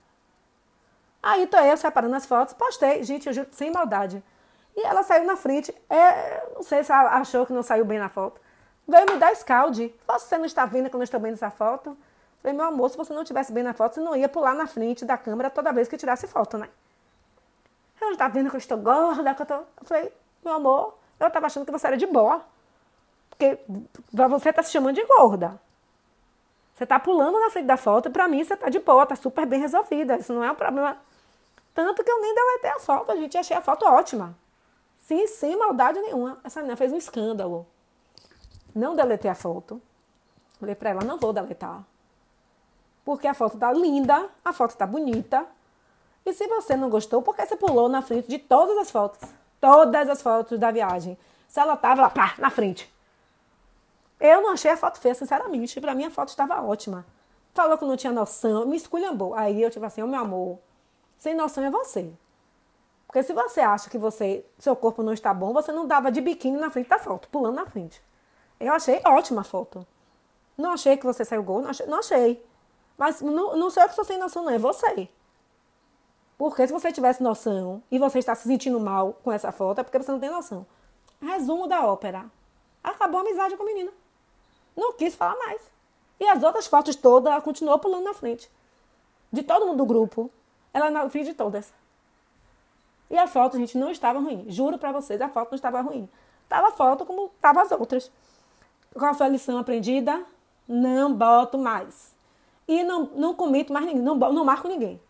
Aí 1.23 1.47
tô 1.47 1.57
eu 1.57 1.77
separando 1.77 2.15
as 2.17 2.27
fotos, 2.27 2.53
postei, 2.53 3.03
gente, 3.03 3.27
eu 3.27 3.33
juro, 3.33 3.49
sem 3.53 3.71
maldade. 3.71 4.23
E 4.77 4.85
ela 4.85 5.03
saiu 5.03 5.25
na 5.25 5.37
frente, 5.37 5.75
é, 5.89 6.47
não 6.55 6.63
sei 6.63 6.83
se 6.83 6.93
ela 6.93 7.11
achou 7.17 7.47
que 7.47 7.53
não 7.53 7.63
saiu 7.63 7.85
bem 7.85 7.99
na 7.99 8.09
foto. 8.09 8.41
Veio 8.87 9.07
me 9.11 9.19
dar 9.19 9.35
scalde. 9.37 9.95
Você 10.07 10.37
não 10.37 10.45
está 10.45 10.67
vendo 10.67 10.89
que 10.89 10.97
eu 10.97 10.99
não 10.99 11.05
estou 11.05 11.21
bem 11.21 11.31
nessa 11.31 11.51
foto? 11.51 11.97
Falei, 12.39 12.57
meu 12.57 12.67
amor, 12.67 12.91
se 12.91 12.97
você 12.97 13.13
não 13.13 13.23
estivesse 13.23 13.53
bem 13.53 13.63
na 13.63 13.73
foto, 13.73 13.95
você 13.95 14.01
não 14.01 14.17
ia 14.17 14.29
pular 14.29 14.55
na 14.55 14.67
frente 14.67 15.05
da 15.05 15.17
câmera 15.17 15.49
toda 15.49 15.73
vez 15.73 15.89
que 15.89 15.97
tirasse 15.97 16.27
foto, 16.27 16.59
né? 16.59 16.69
Eu 18.01 18.11
não 18.11 18.17
tá 18.17 18.29
vendo 18.29 18.51
que 18.51 18.57
eu 18.57 18.59
estou 18.59 18.77
gorda, 18.77 19.35
que. 19.35 19.53
Eu 19.53 19.67
falei, 19.83 20.13
meu 20.45 20.55
amor, 20.55 20.99
eu 21.19 21.29
estava 21.29 21.47
achando 21.47 21.65
que 21.65 21.73
você 21.73 21.87
era 21.87 21.97
de 21.97 22.07
boa. 22.07 22.45
Porque 23.31 23.59
você 24.13 24.51
está 24.51 24.63
se 24.63 24.73
chamando 24.73 24.95
de 24.95 25.05
gorda. 25.05 25.59
Você 26.75 26.85
está 26.85 26.99
pulando 26.99 27.39
na 27.41 27.51
frente 27.51 27.67
da 27.67 27.77
foto 27.77 28.09
e 28.09 28.13
para 28.13 28.29
mim 28.29 28.43
você 28.43 28.55
está 28.55 28.69
de 28.69 28.81
boa, 28.81 29.05
está 29.05 29.17
super 29.17 29.47
bem 29.47 29.61
resolvida. 29.61 30.17
Isso 30.17 30.33
não 30.33 30.45
é 30.45 30.51
um 30.51 30.55
problema 30.55 30.99
tanto 31.75 32.05
que 32.05 32.11
eu 32.11 32.21
nem 32.21 32.35
deletei 32.35 32.71
a 32.71 32.79
foto, 32.79 33.11
a 33.11 33.17
gente 33.17 33.37
achei 33.37 33.57
a 33.57 33.61
foto 33.61 33.85
ótima. 33.85 34.37
Sim, 35.05 35.27
sem 35.27 35.55
maldade 35.55 36.01
nenhuma. 36.01 36.39
Essa 36.43 36.61
menina 36.61 36.77
fez 36.77 36.91
um 36.91 36.97
escândalo. 36.97 37.67
Não 38.75 38.97
deletei 38.97 39.31
a 39.31 39.35
foto. 39.35 39.81
Falei 40.59 40.75
pra 40.75 40.91
ela, 40.91 41.05
não 41.05 41.19
vou 41.19 41.31
deletar. 41.31 41.85
Porque 43.05 43.27
a 43.27 43.35
foto 43.35 43.59
tá 43.59 43.71
linda, 43.71 44.31
a 44.43 44.53
foto 44.53 44.75
tá 44.75 44.87
bonita. 44.87 45.47
E 46.25 46.33
se 46.33 46.47
você 46.49 46.75
não 46.75 46.89
gostou, 46.89 47.21
por 47.21 47.37
que 47.37 47.45
você 47.45 47.55
pulou 47.55 47.87
na 47.87 48.01
frente 48.01 48.29
de 48.29 48.39
todas 48.39 48.79
as 48.79 48.91
fotos? 48.91 49.29
Todas 49.61 50.09
as 50.09 50.23
fotos 50.23 50.59
da 50.59 50.71
viagem. 50.71 51.19
Se 51.49 51.61
ela 51.61 51.77
tava 51.77 52.01
lá, 52.01 52.11
pá, 52.11 52.35
na 52.39 52.49
frente. 52.49 52.91
Eu 54.19 54.41
não 54.41 54.53
achei 54.53 54.71
a 54.71 54.77
foto 54.77 54.99
feia, 54.99 55.15
sinceramente. 55.15 55.83
Pra 55.83 55.95
mim 55.95 56.07
a 56.07 56.11
foto 56.11 56.31
estava 56.31 56.63
ótima. 56.63 57.05
Falou 57.53 57.77
que 57.77 57.85
não 57.85 57.97
tinha 57.97 58.13
noção, 58.13 58.65
me 58.65 58.77
esculhambou. 58.79 59.35
Aí 59.35 59.63
eu, 59.63 59.71
tipo 59.71 59.85
assim, 59.85 60.01
ô 60.01 60.07
oh, 60.07 60.09
meu 60.09 60.21
amor, 60.21 60.59
sem 61.19 61.35
noção 61.35 61.63
é 61.63 61.71
você. 61.71 62.11
Porque 63.15 63.29
se 63.29 63.33
você 63.33 63.61
acha 63.61 63.89
que 63.89 63.97
você, 63.97 64.45
seu 64.59 64.75
corpo 64.75 65.01
não 65.01 65.13
está 65.13 65.33
bom, 65.33 65.53
você 65.53 65.71
não 65.71 65.87
dava 65.87 66.11
de 66.11 66.21
biquíni 66.21 66.59
na 66.59 66.69
frente 66.69 66.89
da 66.89 66.99
foto, 66.99 67.29
pulando 67.29 67.55
na 67.55 67.65
frente. 67.65 68.03
Eu 68.59 68.73
achei 68.73 69.01
ótima 69.05 69.43
a 69.43 69.45
foto. 69.45 69.87
Não 70.59 70.73
achei 70.73 70.97
que 70.97 71.07
você 71.07 71.25
saiu 71.25 71.45
gol, 71.45 71.63
não 71.63 71.71
achei. 71.71 71.87
Não 71.87 72.01
achei. 72.01 72.45
Mas 72.99 73.21
não, 73.21 73.57
não 73.57 73.71
sou 73.71 73.85
eu 73.85 73.87
que 73.87 73.93
estou 73.93 74.05
sem 74.05 74.19
noção, 74.19 74.43
não, 74.43 74.51
é 74.51 74.59
você. 74.59 75.09
Porque 76.37 76.67
se 76.67 76.73
você 76.73 76.91
tivesse 76.91 77.23
noção 77.23 77.81
e 77.89 78.01
você 78.01 78.19
está 78.19 78.35
se 78.35 78.49
sentindo 78.49 78.81
mal 78.81 79.17
com 79.23 79.31
essa 79.31 79.53
foto, 79.53 79.81
é 79.81 79.85
porque 79.85 79.99
você 79.99 80.11
não 80.11 80.19
tem 80.19 80.31
noção. 80.31 80.67
Resumo 81.23 81.69
da 81.69 81.87
ópera. 81.87 82.25
Acabou 82.83 83.19
a 83.19 83.21
amizade 83.21 83.57
com 83.57 83.63
o 83.63 83.67
menino. 83.67 83.93
Não 84.77 84.93
quis 84.93 85.15
falar 85.15 85.37
mais. 85.37 85.63
E 86.19 86.27
as 86.27 86.43
outras 86.43 86.67
fotos 86.67 86.97
todas, 86.97 87.31
ela 87.31 87.41
continuou 87.41 87.79
pulando 87.79 88.07
na 88.07 88.13
frente. 88.13 88.51
De 89.33 89.45
todo 89.45 89.67
mundo 89.67 89.79
do 89.79 89.87
grupo. 89.87 90.29
Ela 90.73 90.91
na 90.91 91.09
frente 91.09 91.27
de 91.27 91.35
todas. 91.35 91.73
E 93.15 93.17
a 93.17 93.29
foto, 93.29 93.57
gente, 93.57 93.79
não 93.79 93.93
estava 93.93 94.19
ruim. 94.19 94.45
Juro 94.49 94.77
para 94.77 94.91
vocês, 94.91 95.21
a 95.21 95.29
foto 95.29 95.53
não 95.53 95.55
estava 95.55 95.81
ruim. 95.81 96.09
Tava 96.49 96.67
a 96.67 96.73
foto 96.73 97.07
como 97.07 97.31
tava 97.41 97.63
as 97.63 97.71
outras. 97.71 98.11
Qual 98.93 99.15
foi 99.15 99.27
a 99.27 99.29
lição 99.29 99.57
aprendida? 99.57 100.25
Não 100.67 101.15
boto 101.15 101.57
mais. 101.57 102.13
E 102.67 102.83
não, 102.83 103.05
não 103.15 103.33
comito 103.33 103.73
mais 103.73 103.87
ninguém, 103.87 104.03
não, 104.03 104.17
não 104.17 104.45
marco 104.45 104.67
ninguém. 104.67 105.01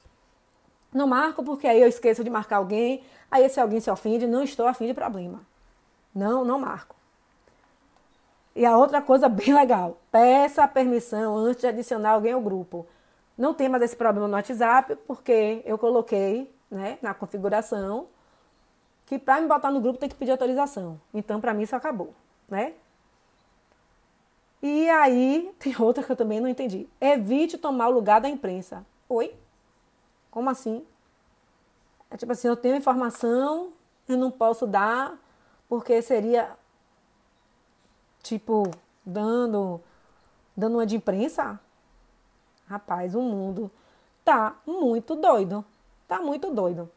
Não 0.93 1.07
marco 1.07 1.43
porque 1.43 1.67
aí 1.67 1.81
eu 1.81 1.89
esqueço 1.89 2.23
de 2.23 2.29
marcar 2.29 2.59
alguém, 2.59 3.03
aí 3.31 3.49
se 3.49 3.59
alguém 3.59 3.81
se 3.81 3.91
ofende, 3.91 4.27
não 4.27 4.43
estou 4.43 4.67
afim 4.67 4.87
de 4.87 4.93
problema. 4.93 5.41
Não, 6.15 6.45
não 6.45 6.59
marco. 6.59 6.95
E 8.55 8.67
a 8.67 8.77
outra 8.77 9.01
coisa 9.01 9.31
bem 9.31 9.55
legal, 9.55 9.97
peça 10.13 10.69
permissão 10.69 11.39
antes 11.39 11.63
de 11.63 11.69
adicionar 11.69 12.11
alguém 12.11 12.35
ao 12.35 12.41
grupo. 12.43 12.87
Não 13.37 13.55
tem 13.55 13.67
mais 13.67 13.83
esse 13.83 13.97
problema 13.97 14.29
no 14.29 14.35
WhatsApp, 14.35 14.95
porque 15.07 15.63
eu 15.65 15.79
coloquei 15.79 16.54
né, 16.75 16.99
na 17.01 17.15
configuração 17.15 18.09
que 19.07 19.19
para 19.19 19.41
me 19.41 19.47
botar 19.47 19.71
no 19.71 19.81
grupo 19.81 19.99
tem 19.99 20.09
que 20.09 20.15
pedir 20.15 20.33
autorização. 20.33 21.01
Então, 21.13 21.41
para 21.41 21.55
mim, 21.55 21.63
isso 21.63 21.77
acabou, 21.77 22.15
né? 22.49 22.75
E 24.63 24.89
aí, 24.91 25.55
tem 25.61 25.75
outra 25.81 26.03
que 26.03 26.11
eu 26.11 26.17
também 26.17 26.41
não 26.41 26.49
entendi. 26.49 26.89
Evite 27.01 27.57
tomar 27.57 27.89
o 27.89 27.93
lugar 27.93 28.21
da 28.21 28.29
imprensa. 28.29 28.85
Oi? 29.09 29.35
Como 30.31 30.51
assim? 30.51 30.85
É 32.11 32.17
tipo 32.17 32.33
assim, 32.33 32.49
eu 32.49 32.57
tenho 32.57 32.77
informação, 32.77 33.73
eu 34.09 34.17
não 34.17 34.31
posso 34.31 34.67
dar, 34.67 35.17
porque 35.69 36.01
seria 36.03 36.57
tipo 38.23 38.71
dando 39.05 39.81
dando 40.57 40.75
uma 40.75 40.87
de 40.87 40.97
imprensa. 40.97 41.61
Rapaz, 42.67 43.15
o 43.15 43.21
mundo 43.21 43.71
tá 44.25 44.57
muito 44.67 45.15
doido. 45.15 45.65
Tá 46.09 46.21
muito 46.21 46.51
doido. 46.51 46.91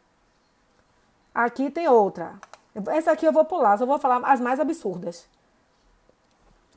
Aqui 1.34 1.70
tem 1.70 1.88
outra. 1.88 2.40
Essa 2.88 3.12
aqui 3.12 3.26
eu 3.26 3.32
vou 3.32 3.46
pular, 3.46 3.78
só 3.78 3.86
vou 3.86 4.00
falar 4.00 4.20
as 4.26 4.40
mais 4.40 4.60
absurdas. 4.60 5.28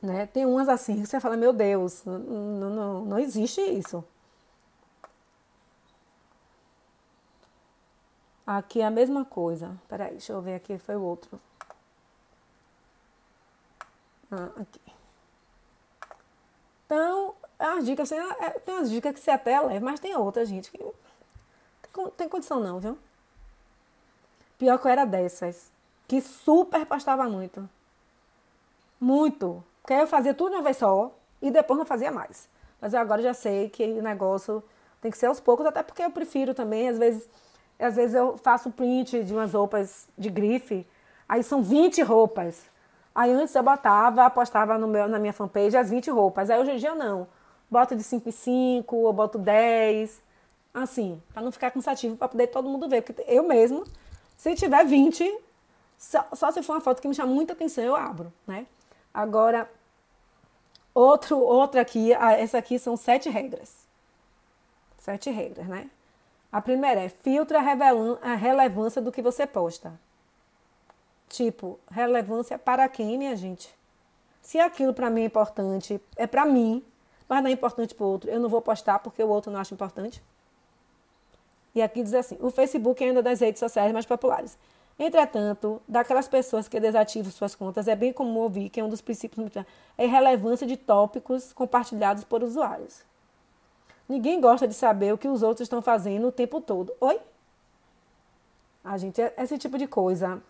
Né? 0.03 0.27
Tem 0.27 0.47
umas 0.47 0.69
assim 0.69 1.01
que 1.01 1.07
você 1.07 1.21
fala, 1.21 1.37
meu 1.37 1.53
Deus, 1.53 2.05
não, 2.05 2.19
não, 2.19 3.05
não 3.05 3.19
existe 3.19 3.61
isso. 3.61 4.05
Aqui 8.47 8.81
é 8.81 8.87
a 8.87 8.91
mesma 8.91 9.25
coisa. 9.25 9.79
Peraí, 9.89 10.13
deixa 10.13 10.33
eu 10.33 10.41
ver 10.41 10.55
aqui, 10.55 10.79
foi 10.79 10.97
o 10.97 11.03
outro. 11.03 11.41
Ah, 14.31 14.51
aqui. 14.61 14.81
Então, 16.87 17.35
as 17.59 17.85
dicas, 17.85 18.11
assim, 18.11 18.21
é, 18.41 18.51
tem 18.59 18.75
umas 18.75 18.91
dicas 18.91 19.15
que 19.15 19.21
você 19.21 19.31
até 19.31 19.61
leva, 19.61 19.85
mas 19.85 20.01
tem 20.01 20.17
outras, 20.17 20.49
gente, 20.49 20.71
que 20.71 20.85
tem, 22.17 22.29
condição 22.29 22.61
não, 22.61 22.79
viu? 22.79 22.99
Pior 24.59 24.79
que 24.79 24.87
eu 24.87 24.91
era 24.91 25.05
dessas, 25.05 25.71
que 26.07 26.21
super 26.21 26.85
postava 26.87 27.29
muito. 27.29 27.69
Muito. 29.01 29.63
Porque 29.81 29.95
eu 29.95 30.07
fazia 30.07 30.35
tudo 30.35 30.51
de 30.51 30.57
uma 30.57 30.63
vez 30.63 30.77
só 30.77 31.13
e 31.41 31.51
depois 31.51 31.79
não 31.79 31.87
fazia 31.87 32.11
mais. 32.11 32.49
Mas 32.81 32.93
eu 32.93 33.01
agora 33.01 33.23
já 33.23 33.35
sei 33.35 33.69
que 33.69 33.85
o 33.85 34.03
negócio 34.03 34.63
tem 35.01 35.11
que 35.11 35.19
ser 35.19 35.27
aos 35.27 35.41
poucos, 35.41 35.67
até 35.67 35.83
porque 35.83 36.03
eu 36.03 36.11
prefiro 36.11 36.55
também, 36.55 36.89
às 36.89 36.99
vezes, 36.99 37.29
às 37.79 37.97
vezes 37.97 38.15
eu 38.15 38.37
faço 38.37 38.71
print 38.71 39.25
de 39.25 39.33
umas 39.33 39.55
roupas 39.55 40.07
de 40.17 40.29
grife, 40.29 40.87
aí 41.29 41.43
são 41.43 41.63
20 41.63 42.03
roupas. 42.03 42.69
Aí 43.15 43.33
antes 43.33 43.55
eu 43.55 43.63
botava, 43.63 44.29
postava 44.31 44.79
no 44.79 44.87
meu, 44.87 45.09
na 45.09 45.19
minha 45.19 45.33
fanpage 45.33 45.77
as 45.77 45.91
20 45.91 46.11
roupas. 46.11 46.49
Aí 46.51 46.61
hoje 46.61 46.73
em 46.73 46.77
dia 46.77 46.95
não. 46.95 47.27
Boto 47.71 47.97
de 47.97 48.03
5 48.03 48.29
em 48.29 48.33
5, 48.33 48.97
ou 48.97 49.13
boto 49.13 49.39
10. 49.39 50.23
Assim, 50.73 51.21
para 51.33 51.43
não 51.43 51.51
ficar 51.51 51.71
cansativo, 51.71 52.17
para 52.17 52.29
poder 52.29 52.47
todo 52.49 52.69
mundo 52.69 52.89
ver. 52.89 53.03
Porque 53.03 53.25
eu 53.27 53.47
mesmo, 53.47 53.85
se 54.37 54.55
tiver 54.55 54.85
20, 54.85 55.39
só, 55.99 56.27
só 56.33 56.51
se 56.51 56.63
for 56.63 56.75
uma 56.75 56.81
foto 56.81 57.03
que 57.03 57.09
me 57.09 57.15
chama 57.15 57.33
muita 57.33 57.53
atenção, 57.53 57.85
eu 57.85 57.97
abro, 57.97 58.33
né? 58.47 58.67
Agora, 59.13 59.71
outro, 60.95 61.39
outra 61.39 61.81
aqui, 61.81 62.13
essa 62.13 62.59
aqui 62.59 62.79
são 62.79 62.97
sete 62.97 63.29
regras. 63.29 63.75
Sete 64.99 65.31
regras, 65.31 65.67
né? 65.67 65.91
A 66.53 66.61
primeira 66.61 67.01
é 67.01 67.09
filtra 67.09 67.59
a 67.59 68.35
relevância 68.35 69.01
do 69.01 69.13
que 69.13 69.23
você 69.23 69.47
posta. 69.47 69.99
Tipo, 71.29 71.79
relevância 71.91 72.59
para 72.59 72.89
quem, 72.89 73.19
minha 73.19 73.37
gente? 73.37 73.73
Se 74.43 74.59
aquilo 74.59 74.93
para 74.93 75.11
mim 75.11 75.23
é 75.23 75.25
importante, 75.27 76.01
é 76.17 76.27
para 76.27 76.45
mim, 76.45 76.85
mas 77.29 77.43
não 77.43 77.51
é 77.51 77.53
importante 77.53 77.95
para 77.95 78.05
o 78.05 78.09
outro, 78.09 78.31
eu 78.31 78.41
não 78.41 78.49
vou 78.49 78.61
postar 78.61 78.99
porque 78.99 79.23
o 79.23 79.29
outro 79.29 79.53
não 79.53 79.61
acha 79.61 79.75
importante. 79.75 80.23
E 81.75 81.83
aqui 81.83 82.03
diz 82.03 82.15
assim: 82.15 82.37
o 82.41 82.51
Facebook 82.51 83.03
é 83.03 83.09
ainda 83.09 83.23
das 83.23 83.41
redes 83.41 83.61
sociais 83.61 83.93
mais 83.93 84.07
populares. 84.07 84.59
Entretanto, 84.99 85.81
daquelas 85.89 86.29
pessoas 86.29 86.69
que 86.69 86.79
desativam 86.79 87.31
suas 87.31 87.55
contas, 87.55 87.89
é 87.89 87.97
bem 87.97 88.13
comum 88.13 88.41
ouvir 88.41 88.69
que 88.69 88.83
um 88.83 88.89
dos 88.89 89.01
princípios 89.01 89.57
é 89.57 89.65
a 89.97 90.05
irrelevância 90.05 90.67
de 90.67 90.77
tópicos 90.77 91.55
compartilhados 91.55 92.23
por 92.23 92.43
usuários. 92.43 93.03
Ninguém 94.07 94.41
gosta 94.41 94.69
de 94.69 94.75
saber 94.75 95.15
o 95.15 95.17
que 95.17 95.29
os 95.29 95.43
outros 95.43 95.65
estão 95.65 95.81
fazendo 95.81 96.29
o 96.29 96.33
tempo 96.33 96.61
todo. 96.61 96.93
Oi? 97.01 97.19
A 98.85 98.99
gente, 98.99 99.23
é 99.23 99.33
esse 99.39 99.57
tipo 99.57 99.79
de 99.79 99.87
coisa. 99.87 100.43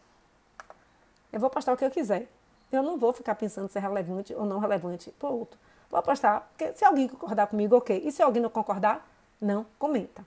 Eu 1.32 1.38
vou 1.38 1.48
postar 1.48 1.72
o 1.74 1.76
que 1.76 1.84
eu 1.84 1.90
quiser. 1.90 2.26
Eu 2.72 2.82
não 2.82 2.96
vou 2.96 3.12
ficar 3.12 3.34
pensando 3.36 3.68
se 3.68 3.78
é 3.78 3.80
relevante 3.80 4.34
ou 4.34 4.44
não 4.44 4.58
relevante 4.58 5.10
para 5.12 5.28
outro. 5.28 5.60
Vou 5.90 6.02
postar, 6.02 6.40
porque 6.40 6.72
se 6.74 6.84
alguém 6.84 7.06
concordar 7.06 7.46
comigo, 7.46 7.76
ok. 7.76 8.02
E 8.04 8.10
se 8.10 8.22
alguém 8.22 8.42
não 8.42 8.50
concordar, 8.50 9.06
não 9.40 9.66
comenta. 9.78 10.24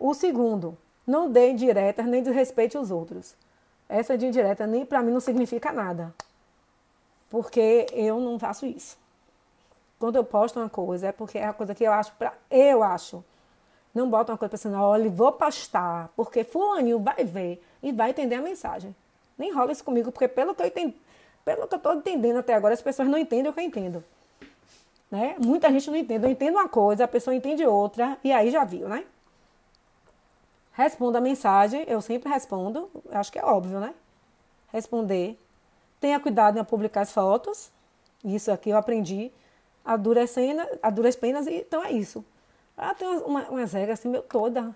O 0.00 0.14
segundo, 0.14 0.78
não 1.06 1.30
dê 1.30 1.50
indiretas 1.50 2.06
nem 2.06 2.22
desrespeite 2.22 2.78
os 2.78 2.90
outros. 2.90 3.36
Essa 3.86 4.16
de 4.16 4.24
indireta 4.24 4.66
nem 4.66 4.86
para 4.86 5.02
mim 5.02 5.12
não 5.12 5.20
significa 5.20 5.70
nada. 5.70 6.14
Porque 7.28 7.86
eu 7.92 8.18
não 8.18 8.38
faço 8.38 8.64
isso. 8.64 8.96
Quando 9.98 10.16
eu 10.16 10.24
posto 10.24 10.58
uma 10.58 10.70
coisa, 10.70 11.08
é 11.08 11.12
porque 11.12 11.36
é 11.36 11.44
a 11.44 11.52
coisa 11.52 11.74
que 11.74 11.84
eu 11.84 11.92
acho 11.92 12.12
para 12.14 12.32
eu 12.50 12.82
acho. 12.82 13.22
Não 13.94 14.08
bota 14.08 14.32
uma 14.32 14.38
coisa 14.38 14.50
pensando, 14.50 14.78
olha, 14.78 15.10
vou 15.10 15.32
postar, 15.32 16.08
porque 16.16 16.44
fulaninho 16.44 16.98
vai 16.98 17.22
ver 17.22 17.62
e 17.82 17.92
vai 17.92 18.08
entender 18.08 18.36
a 18.36 18.40
mensagem. 18.40 18.96
Nem 19.36 19.52
rola 19.52 19.72
isso 19.72 19.84
comigo, 19.84 20.10
porque 20.10 20.28
pelo 20.28 20.54
que 20.54 20.62
eu 20.62 20.66
entendo, 20.66 20.94
pelo 21.44 21.68
que 21.68 21.74
eu 21.74 21.76
estou 21.76 21.92
entendendo 21.92 22.38
até 22.38 22.54
agora, 22.54 22.72
as 22.72 22.80
pessoas 22.80 23.06
não 23.06 23.18
entendem 23.18 23.50
o 23.50 23.52
que 23.52 23.60
eu 23.60 23.64
entendo. 23.64 24.02
Né? 25.10 25.36
Muita 25.38 25.70
gente 25.70 25.90
não 25.90 25.96
entende. 25.96 26.24
Eu 26.24 26.30
entendo 26.30 26.54
uma 26.54 26.68
coisa, 26.70 27.04
a 27.04 27.08
pessoa 27.08 27.34
entende 27.34 27.66
outra, 27.66 28.16
e 28.24 28.32
aí 28.32 28.50
já 28.50 28.64
viu, 28.64 28.88
né? 28.88 29.04
Responda 30.72 31.18
a 31.18 31.20
mensagem, 31.20 31.84
eu 31.86 32.00
sempre 32.00 32.28
respondo, 32.28 32.90
acho 33.10 33.30
que 33.32 33.38
é 33.38 33.44
óbvio, 33.44 33.80
né? 33.80 33.94
Responder. 34.72 35.38
Tenha 36.00 36.18
cuidado 36.18 36.58
em 36.58 36.64
publicar 36.64 37.02
as 37.02 37.12
fotos, 37.12 37.70
isso 38.24 38.50
aqui 38.50 38.70
eu 38.70 38.76
aprendi 38.76 39.30
a 39.84 39.96
duras, 39.96 40.30
cena, 40.30 40.68
a 40.82 40.90
duras 40.90 41.16
penas, 41.16 41.46
então 41.46 41.84
é 41.84 41.90
isso. 41.92 42.24
Ah, 42.76 42.94
tem 42.94 43.08
uma, 43.08 43.42
umas 43.50 43.72
regras 43.72 43.98
assim, 43.98 44.08
meu, 44.08 44.22
toda. 44.22 44.74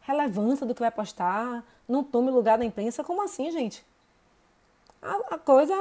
Relevância 0.00 0.66
do 0.66 0.74
que 0.74 0.80
vai 0.80 0.90
postar, 0.90 1.64
não 1.86 2.02
tome 2.02 2.30
lugar 2.30 2.58
da 2.58 2.64
imprensa. 2.64 3.04
Como 3.04 3.22
assim, 3.22 3.50
gente? 3.50 3.84
A, 5.00 5.34
a 5.34 5.38
coisa 5.38 5.74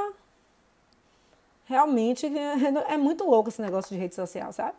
realmente 1.66 2.26
é, 2.26 2.94
é, 2.94 2.98
muito 2.98 3.26
louco 3.26 3.50
esse 3.50 3.62
negócio 3.62 3.94
de 3.94 4.00
rede 4.02 4.16
social, 4.16 4.52
sabe? 4.54 4.76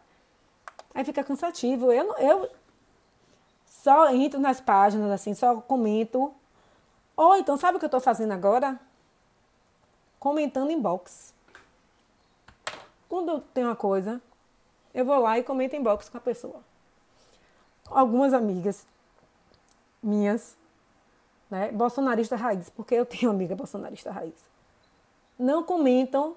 Aí 0.94 1.04
fica 1.04 1.22
cansativo. 1.22 1.92
Eu, 1.92 2.14
eu 2.18 2.50
só 3.88 4.11
entro 4.11 4.38
nas 4.38 4.61
páginas, 4.61 5.11
assim, 5.11 5.33
só 5.33 5.62
comento. 5.62 6.31
Ou 7.16 7.37
então, 7.37 7.57
sabe 7.57 7.77
o 7.77 7.79
que 7.79 7.87
eu 7.87 7.88
estou 7.88 8.03
fazendo 8.03 8.33
agora? 8.33 8.79
Comentando 10.20 10.70
inbox. 10.70 11.33
Quando 13.09 13.40
tem 13.40 13.64
uma 13.64 13.74
coisa, 13.74 14.20
eu 14.92 15.07
vou 15.07 15.18
lá 15.18 15.38
e 15.38 15.42
comento 15.42 15.74
inbox 15.74 16.11
com 16.11 16.18
a 16.18 16.20
pessoa. 16.20 16.61
Algumas 17.88 18.35
amigas 18.35 18.87
minhas, 20.03 20.55
né, 21.51 21.72
bolsonarista 21.72 22.37
raiz, 22.37 22.68
porque 22.68 22.94
eu 22.94 23.07
tenho 23.07 23.31
amiga 23.31 23.57
bolsonarista 23.57 24.11
raiz, 24.11 24.35
não 25.38 25.62
comentam 25.62 26.37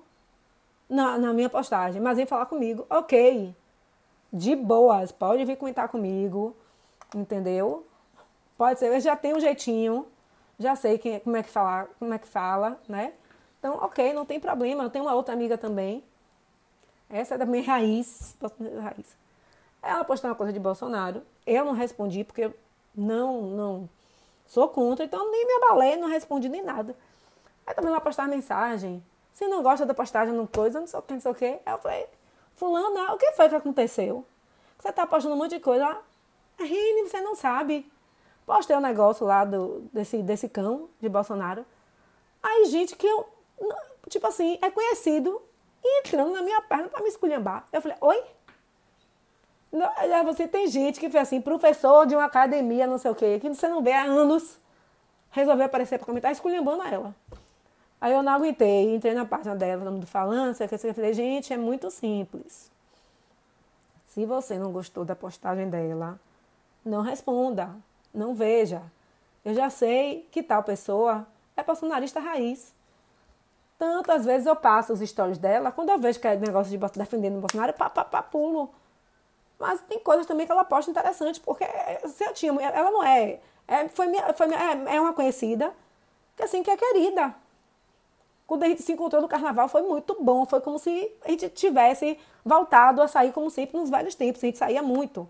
na, 0.89 1.17
na 1.17 1.33
minha 1.33 1.49
postagem, 1.49 2.01
mas 2.01 2.15
vem 2.15 2.25
falar 2.25 2.45
comigo, 2.45 2.85
ok, 2.89 3.53
de 4.31 4.55
boas, 4.55 5.11
pode 5.11 5.43
vir 5.43 5.57
comentar 5.57 5.89
comigo, 5.89 6.55
entendeu? 7.15 7.85
Pode 8.57 8.79
ser, 8.79 8.93
eu 8.93 8.99
já 8.99 9.15
tenho 9.15 9.37
um 9.37 9.39
jeitinho, 9.39 10.07
já 10.59 10.75
sei 10.75 10.97
quem, 10.97 11.19
como 11.19 11.37
é 11.37 11.43
que 11.43 11.49
falar, 11.49 11.87
como 11.99 12.13
é 12.13 12.19
que 12.19 12.27
fala, 12.27 12.79
né? 12.87 13.13
Então, 13.59 13.75
ok, 13.75 14.13
não 14.13 14.25
tem 14.25 14.39
problema. 14.39 14.83
Eu 14.83 14.89
tenho 14.89 15.05
uma 15.05 15.13
outra 15.13 15.33
amiga 15.33 15.57
também 15.57 16.03
essa 17.11 17.35
é 17.35 17.37
da 17.37 17.45
minha 17.45 17.63
raiz. 17.63 18.35
raiz. 18.81 19.17
Ela 19.83 20.03
postou 20.03 20.29
uma 20.29 20.35
coisa 20.35 20.53
de 20.53 20.59
Bolsonaro. 20.59 21.21
Eu 21.45 21.65
não 21.65 21.73
respondi 21.73 22.23
porque 22.23 22.45
eu 22.45 22.53
não, 22.95 23.41
não 23.41 23.89
sou 24.47 24.69
contra, 24.69 25.03
então 25.03 25.29
nem 25.29 25.45
me 25.45 25.53
abalei, 25.53 25.97
não 25.97 26.07
respondi 26.07 26.47
nem 26.47 26.63
nada. 26.63 26.95
Aí 27.67 27.73
também 27.75 27.91
ela 27.91 27.99
postar 27.99 28.27
mensagem. 28.27 29.03
Se 29.33 29.47
não 29.47 29.61
gosta 29.61 29.85
da 29.85 29.93
postagem, 29.93 30.33
não 30.33 30.47
coisa, 30.47 30.79
não 30.79 30.87
sei 30.87 30.99
o 30.99 31.01
que, 31.01 31.13
não 31.13 31.21
sei 31.21 31.31
o 31.31 31.35
que. 31.35 31.45
Aí 31.45 31.61
eu 31.67 31.77
falei, 31.79 32.07
fulana, 32.55 33.13
o 33.13 33.17
que 33.17 33.31
foi 33.33 33.49
que 33.49 33.55
aconteceu? 33.55 34.25
Você 34.79 34.91
tá 34.91 35.05
postando 35.05 35.35
um 35.35 35.37
monte 35.37 35.51
de 35.51 35.59
coisa. 35.59 35.97
Rine, 36.61 37.07
você 37.07 37.21
não 37.21 37.35
sabe. 37.35 37.91
Postei 38.45 38.75
um 38.75 38.81
negócio 38.81 39.25
lá 39.25 39.45
do, 39.45 39.81
desse, 39.93 40.21
desse 40.21 40.49
cão 40.49 40.89
de 40.99 41.07
Bolsonaro. 41.07 41.65
Aí, 42.41 42.65
gente, 42.65 42.95
que 42.95 43.07
eu. 43.07 43.27
Tipo 44.09 44.27
assim, 44.27 44.57
é 44.61 44.71
conhecido 44.71 45.41
entrando 45.83 46.33
na 46.33 46.41
minha 46.41 46.61
perna 46.61 46.89
para 46.89 47.01
me 47.01 47.09
esculhambar. 47.09 47.67
Eu 47.71 47.81
falei, 47.81 47.97
oi? 48.01 48.23
Não, 49.71 49.89
você 50.25 50.47
tem 50.47 50.67
gente 50.67 50.99
que 50.99 51.09
foi 51.09 51.19
assim, 51.19 51.39
professor 51.39 52.05
de 52.05 52.13
uma 52.13 52.25
academia, 52.25 52.85
não 52.85 52.97
sei 52.97 53.09
o 53.09 53.15
quê, 53.15 53.39
que 53.39 53.47
você 53.47 53.69
não 53.69 53.81
vê 53.81 53.93
há 53.93 54.03
anos, 54.03 54.57
resolveu 55.29 55.65
aparecer 55.65 55.97
para 55.97 56.05
comentar 56.05 56.31
esculhambando 56.31 56.83
ela. 56.83 57.15
Aí 58.01 58.11
eu 58.11 58.21
não 58.21 58.33
aguentei, 58.33 58.93
entrei 58.93 59.13
na 59.13 59.25
página 59.25 59.55
dela, 59.55 59.83
todo 59.83 59.93
mundo 59.93 60.07
falando, 60.07 60.55
sei 60.55 60.67
que, 60.67 60.75
eu 60.75 60.93
falei, 60.93 61.13
gente, 61.13 61.53
é 61.53 61.57
muito 61.57 61.89
simples. 61.89 62.69
Se 64.07 64.25
você 64.25 64.57
não 64.57 64.73
gostou 64.73 65.05
da 65.05 65.15
postagem 65.15 65.69
dela, 65.69 66.19
não 66.83 67.01
responda, 67.01 67.75
não 68.13 68.33
veja. 68.33 68.81
Eu 69.43 69.53
já 69.53 69.69
sei 69.69 70.27
que 70.31 70.43
tal 70.43 70.63
pessoa 70.63 71.27
é 71.55 71.63
bolsonarista 71.63 72.19
raiz. 72.19 72.73
Tantas 73.77 74.25
vezes 74.25 74.45
eu 74.45 74.55
passo 74.55 74.93
os 74.93 74.99
stories 74.99 75.39
dela, 75.39 75.71
quando 75.71 75.89
eu 75.89 75.97
vejo 75.97 76.19
que 76.19 76.27
é 76.27 76.35
negócio 76.35 76.69
de 76.71 76.77
defendendo 76.99 77.37
o 77.37 77.41
Bolsonaro, 77.41 77.73
pá, 77.73 77.89
pá, 77.89 78.05
pá, 78.05 78.21
pulo. 78.21 78.69
Mas 79.57 79.81
tem 79.81 79.99
coisas 79.99 80.25
também 80.25 80.45
que 80.45 80.51
ela 80.51 80.63
posta 80.63 80.91
interessantes, 80.91 81.39
porque 81.39 81.65
se 82.07 82.23
eu 82.23 82.33
tinha, 82.33 82.51
ela 82.61 82.91
não 82.91 83.03
é, 83.03 83.39
é 83.67 83.87
foi 83.89 84.07
minha, 84.07 84.33
foi 84.33 84.47
minha, 84.47 84.59
é, 84.59 84.95
é 84.95 85.01
uma 85.01 85.13
conhecida 85.13 85.73
que 86.35 86.43
assim 86.43 86.61
que 86.61 86.69
é 86.69 86.77
querida. 86.77 87.33
Quando 88.45 88.63
a 88.63 88.67
gente 88.67 88.83
se 88.83 88.91
encontrou 88.91 89.21
no 89.21 89.27
carnaval 89.27 89.69
foi 89.69 89.81
muito 89.81 90.17
bom, 90.21 90.45
foi 90.45 90.61
como 90.61 90.77
se 90.77 91.11
a 91.23 91.29
gente 91.31 91.49
tivesse 91.49 92.19
voltado 92.43 93.01
a 93.01 93.07
sair 93.07 93.31
como 93.31 93.49
sempre 93.49 93.77
nos 93.77 93.89
velhos 93.89 94.13
tempos, 94.13 94.43
a 94.43 94.47
gente 94.47 94.57
saía 94.57 94.81
muito. 94.81 95.27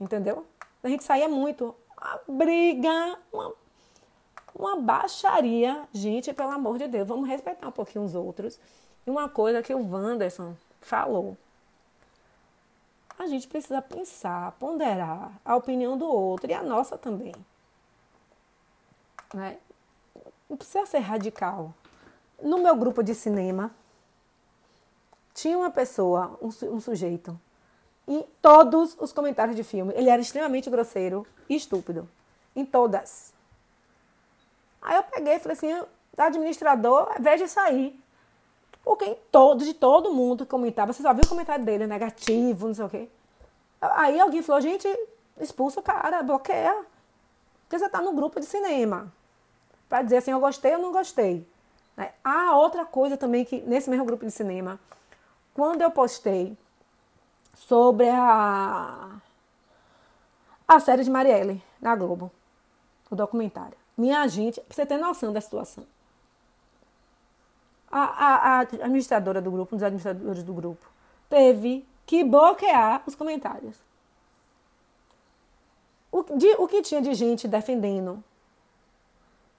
Entendeu? 0.00 0.46
A 0.82 0.88
gente 0.88 1.04
saía 1.04 1.28
muito. 1.28 1.74
Uma 2.00 2.20
briga, 2.26 3.18
uma, 3.32 3.52
uma 4.54 4.76
baixaria. 4.80 5.86
Gente, 5.92 6.32
pelo 6.32 6.50
amor 6.50 6.78
de 6.78 6.88
Deus, 6.88 7.06
vamos 7.06 7.28
respeitar 7.28 7.68
um 7.68 7.72
pouquinho 7.72 8.04
os 8.04 8.14
outros. 8.14 8.58
E 9.06 9.10
uma 9.10 9.28
coisa 9.28 9.62
que 9.62 9.74
o 9.74 9.90
Wanderson 9.92 10.56
falou 10.80 11.36
a 13.22 13.26
gente 13.26 13.46
precisa 13.46 13.82
pensar, 13.82 14.52
ponderar 14.52 15.38
a 15.44 15.54
opinião 15.54 15.96
do 15.96 16.06
outro 16.06 16.50
e 16.50 16.54
a 16.54 16.62
nossa 16.62 16.96
também. 16.96 17.34
Né? 19.34 19.58
Não 20.48 20.56
precisa 20.56 20.86
ser 20.86 21.00
radical. 21.00 21.74
No 22.42 22.56
meu 22.58 22.74
grupo 22.74 23.02
de 23.02 23.14
cinema, 23.14 23.70
tinha 25.34 25.58
uma 25.58 25.70
pessoa, 25.70 26.38
um, 26.40 26.48
um 26.74 26.80
sujeito, 26.80 27.38
em 28.06 28.24
todos 28.42 28.96
os 28.98 29.12
comentários 29.12 29.56
de 29.56 29.62
filme, 29.62 29.92
ele 29.96 30.10
era 30.10 30.20
extremamente 30.20 30.68
grosseiro 30.68 31.26
e 31.48 31.56
estúpido. 31.56 32.08
Em 32.54 32.64
todas. 32.64 33.32
Aí 34.82 34.96
eu 34.96 35.02
peguei 35.04 35.34
e 35.34 35.38
falei 35.38 35.56
assim, 35.56 35.86
administrador, 36.16 37.08
veja 37.20 37.44
isso 37.44 37.60
aí. 37.60 37.98
Porque 38.82 39.04
em 39.04 39.16
todo, 39.30 39.64
de 39.64 39.74
todo 39.74 40.12
mundo 40.12 40.44
que 40.44 40.50
comentava, 40.50 40.92
você 40.92 41.02
só 41.02 41.12
viu 41.12 41.22
o 41.24 41.28
comentário 41.28 41.64
dele, 41.64 41.86
negativo, 41.86 42.66
não 42.66 42.74
sei 42.74 42.84
o 42.84 42.88
quê. 42.88 43.08
Aí 43.80 44.18
alguém 44.18 44.42
falou, 44.42 44.60
gente, 44.60 44.88
expulsa 45.38 45.80
o 45.80 45.82
cara, 45.82 46.22
bloqueia. 46.22 46.84
Porque 47.62 47.78
você 47.78 47.86
está 47.86 48.00
no 48.00 48.12
grupo 48.12 48.40
de 48.40 48.46
cinema. 48.46 49.12
Para 49.88 50.02
dizer 50.02 50.16
assim, 50.16 50.32
eu 50.32 50.40
gostei 50.40 50.74
ou 50.74 50.82
não 50.82 50.92
gostei. 50.92 51.46
Né? 51.96 52.12
Outra 52.54 52.84
coisa 52.84 53.16
também 53.16 53.44
que, 53.44 53.60
nesse 53.60 53.88
mesmo 53.88 54.04
grupo 54.04 54.24
de 54.24 54.32
cinema, 54.32 54.80
quando 55.54 55.82
eu 55.82 55.90
postei 55.90 56.56
sobre 57.66 58.08
a, 58.08 59.20
a 60.66 60.80
série 60.80 61.04
de 61.04 61.10
Marielle 61.10 61.62
na 61.80 61.94
Globo, 61.94 62.30
o 63.10 63.14
documentário. 63.14 63.76
Minha 63.96 64.26
gente, 64.26 64.60
pra 64.60 64.74
você 64.74 64.86
ter 64.86 64.96
noção 64.96 65.32
da 65.32 65.40
situação. 65.40 65.84
A, 67.90 68.00
a, 68.00 68.36
a 68.36 68.60
administradora 68.60 69.42
do 69.42 69.50
grupo, 69.50 69.74
um 69.74 69.78
dos 69.78 69.84
administradores 69.84 70.42
do 70.42 70.54
grupo, 70.54 70.86
teve 71.28 71.86
que 72.06 72.24
bloquear 72.24 73.02
os 73.06 73.14
comentários. 73.14 73.76
O, 76.10 76.22
de, 76.36 76.48
o 76.58 76.66
que 76.66 76.82
tinha 76.82 77.02
de 77.02 77.14
gente 77.14 77.46
defendendo, 77.46 78.22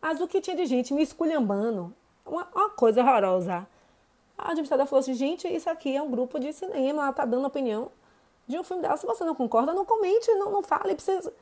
mas 0.01 0.19
o 0.19 0.27
que 0.27 0.41
tinha 0.41 0.55
de 0.55 0.65
gente 0.65 0.93
me 0.93 1.03
esculhambando, 1.03 1.93
uma, 2.25 2.47
uma 2.53 2.69
coisa 2.71 3.01
horrorosa. 3.01 3.65
A 4.37 4.51
administradora 4.51 4.87
falou 4.87 5.01
assim: 5.01 5.13
gente, 5.13 5.47
isso 5.47 5.69
aqui 5.69 5.95
é 5.95 6.01
um 6.01 6.09
grupo 6.09 6.39
de 6.39 6.51
cinema, 6.53 7.03
ela 7.03 7.13
tá 7.13 7.25
dando 7.25 7.45
opinião 7.45 7.91
de 8.47 8.57
um 8.57 8.63
filme 8.63 8.81
dela. 8.81 8.97
Se 8.97 9.05
você 9.05 9.23
não 9.23 9.35
concorda, 9.35 9.73
não 9.73 9.85
comente, 9.85 10.31
não, 10.33 10.51
não 10.51 10.63
fale. 10.63 10.95
Precisa... 10.95 11.33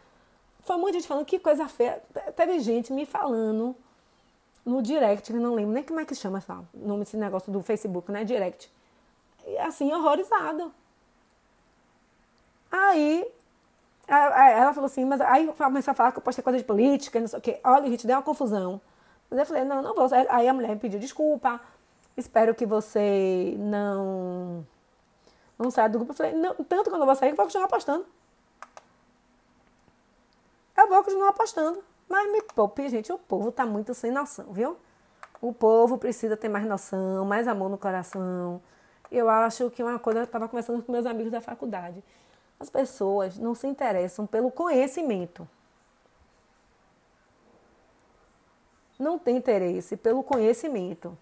Foi 0.62 0.78
muita 0.78 1.00
gente 1.00 1.08
falando 1.08 1.26
que 1.26 1.40
coisa 1.40 1.68
feia. 1.68 2.02
Teve 2.36 2.60
gente 2.60 2.92
me 2.94 3.06
falando 3.06 3.76
no 4.66 4.82
direct, 4.82 5.32
que 5.32 5.40
não 5.40 5.56
lembro 5.56 5.74
nem 5.74 5.84
como 5.84 6.00
é 6.00 6.06
que 6.06 6.14
chama 6.14 6.38
essa, 6.38 6.54
o 6.74 6.88
nome 6.88 7.00
desse 7.00 7.18
negócio 7.18 7.52
do 7.52 7.64
Facebook, 7.64 8.12
né? 8.12 8.24
Direct. 8.24 8.72
E 9.48 9.58
assim, 9.58 9.92
horrorizado. 9.92 10.72
Aí 12.72 13.26
ela 14.08 14.74
falou 14.74 14.86
assim, 14.86 15.06
mas 15.06 15.22
aí 15.22 15.48
começou 15.58 15.92
a 15.92 15.96
falar 15.96 16.12
que 16.12 16.20
eu 16.20 16.22
postei 16.22 16.44
coisa 16.44 16.60
de 16.60 16.66
política, 16.66 17.20
não 17.20 17.28
sei 17.28 17.40
o 17.40 17.42
quê. 17.42 17.60
Olha, 17.64 17.90
gente, 17.90 18.06
deu 18.06 18.18
uma 18.18 18.22
confusão. 18.22 18.82
Mas 19.30 19.40
eu 19.40 19.46
falei, 19.46 19.64
não, 19.64 19.82
não 19.82 19.96
vou. 19.96 20.08
Aí 20.30 20.48
a 20.48 20.54
mulher 20.54 20.70
me 20.70 20.80
pediu 20.80 21.00
desculpa. 21.00 21.60
Espero 22.20 22.54
que 22.54 22.66
você 22.66 23.56
não 23.58 24.68
não 25.58 25.72
saia 25.72 25.90
do 25.90 26.00
grupo. 26.00 26.12
Eu 26.12 26.18
falei, 26.18 26.34
não, 26.34 26.54
tanto 26.56 26.90
que 26.90 26.96
eu 26.96 27.06
vou 27.06 27.16
sair, 27.16 27.30
eu 27.30 27.36
vou 27.36 27.46
continuar 27.46 27.66
apostando. 27.66 28.06
Eu 30.78 30.88
vou 30.88 31.04
continuar 31.04 31.30
apostando. 31.30 31.82
Mas 32.10 32.30
me 32.32 32.42
poupe, 32.42 32.90
gente, 32.90 33.12
o 33.12 33.18
povo 33.18 33.52
tá 33.52 33.66
muito 33.66 33.94
sem 33.94 34.12
noção, 34.12 34.52
viu? 34.52 34.78
O 35.42 35.54
povo 35.54 35.98
precisa 35.98 36.36
ter 36.36 36.50
mais 36.50 36.66
noção, 36.66 37.24
mais 37.26 37.48
amor 37.48 37.70
no 37.70 37.78
coração. 37.78 38.62
Eu 39.10 39.30
acho 39.30 39.70
que 39.70 39.82
uma 39.82 39.98
coisa, 39.98 40.20
eu 40.20 40.24
estava 40.24 40.48
conversando 40.50 40.84
com 40.84 40.92
meus 40.92 41.06
amigos 41.06 41.32
da 41.32 41.40
faculdade. 41.40 42.04
As 42.60 42.70
pessoas 42.70 43.38
não 43.38 43.56
se 43.56 43.66
interessam 43.66 44.28
pelo 44.28 44.52
conhecimento. 44.52 45.48
Não 48.98 49.18
tem 49.18 49.38
interesse 49.38 49.96
pelo 49.96 50.22
conhecimento. 50.22 51.18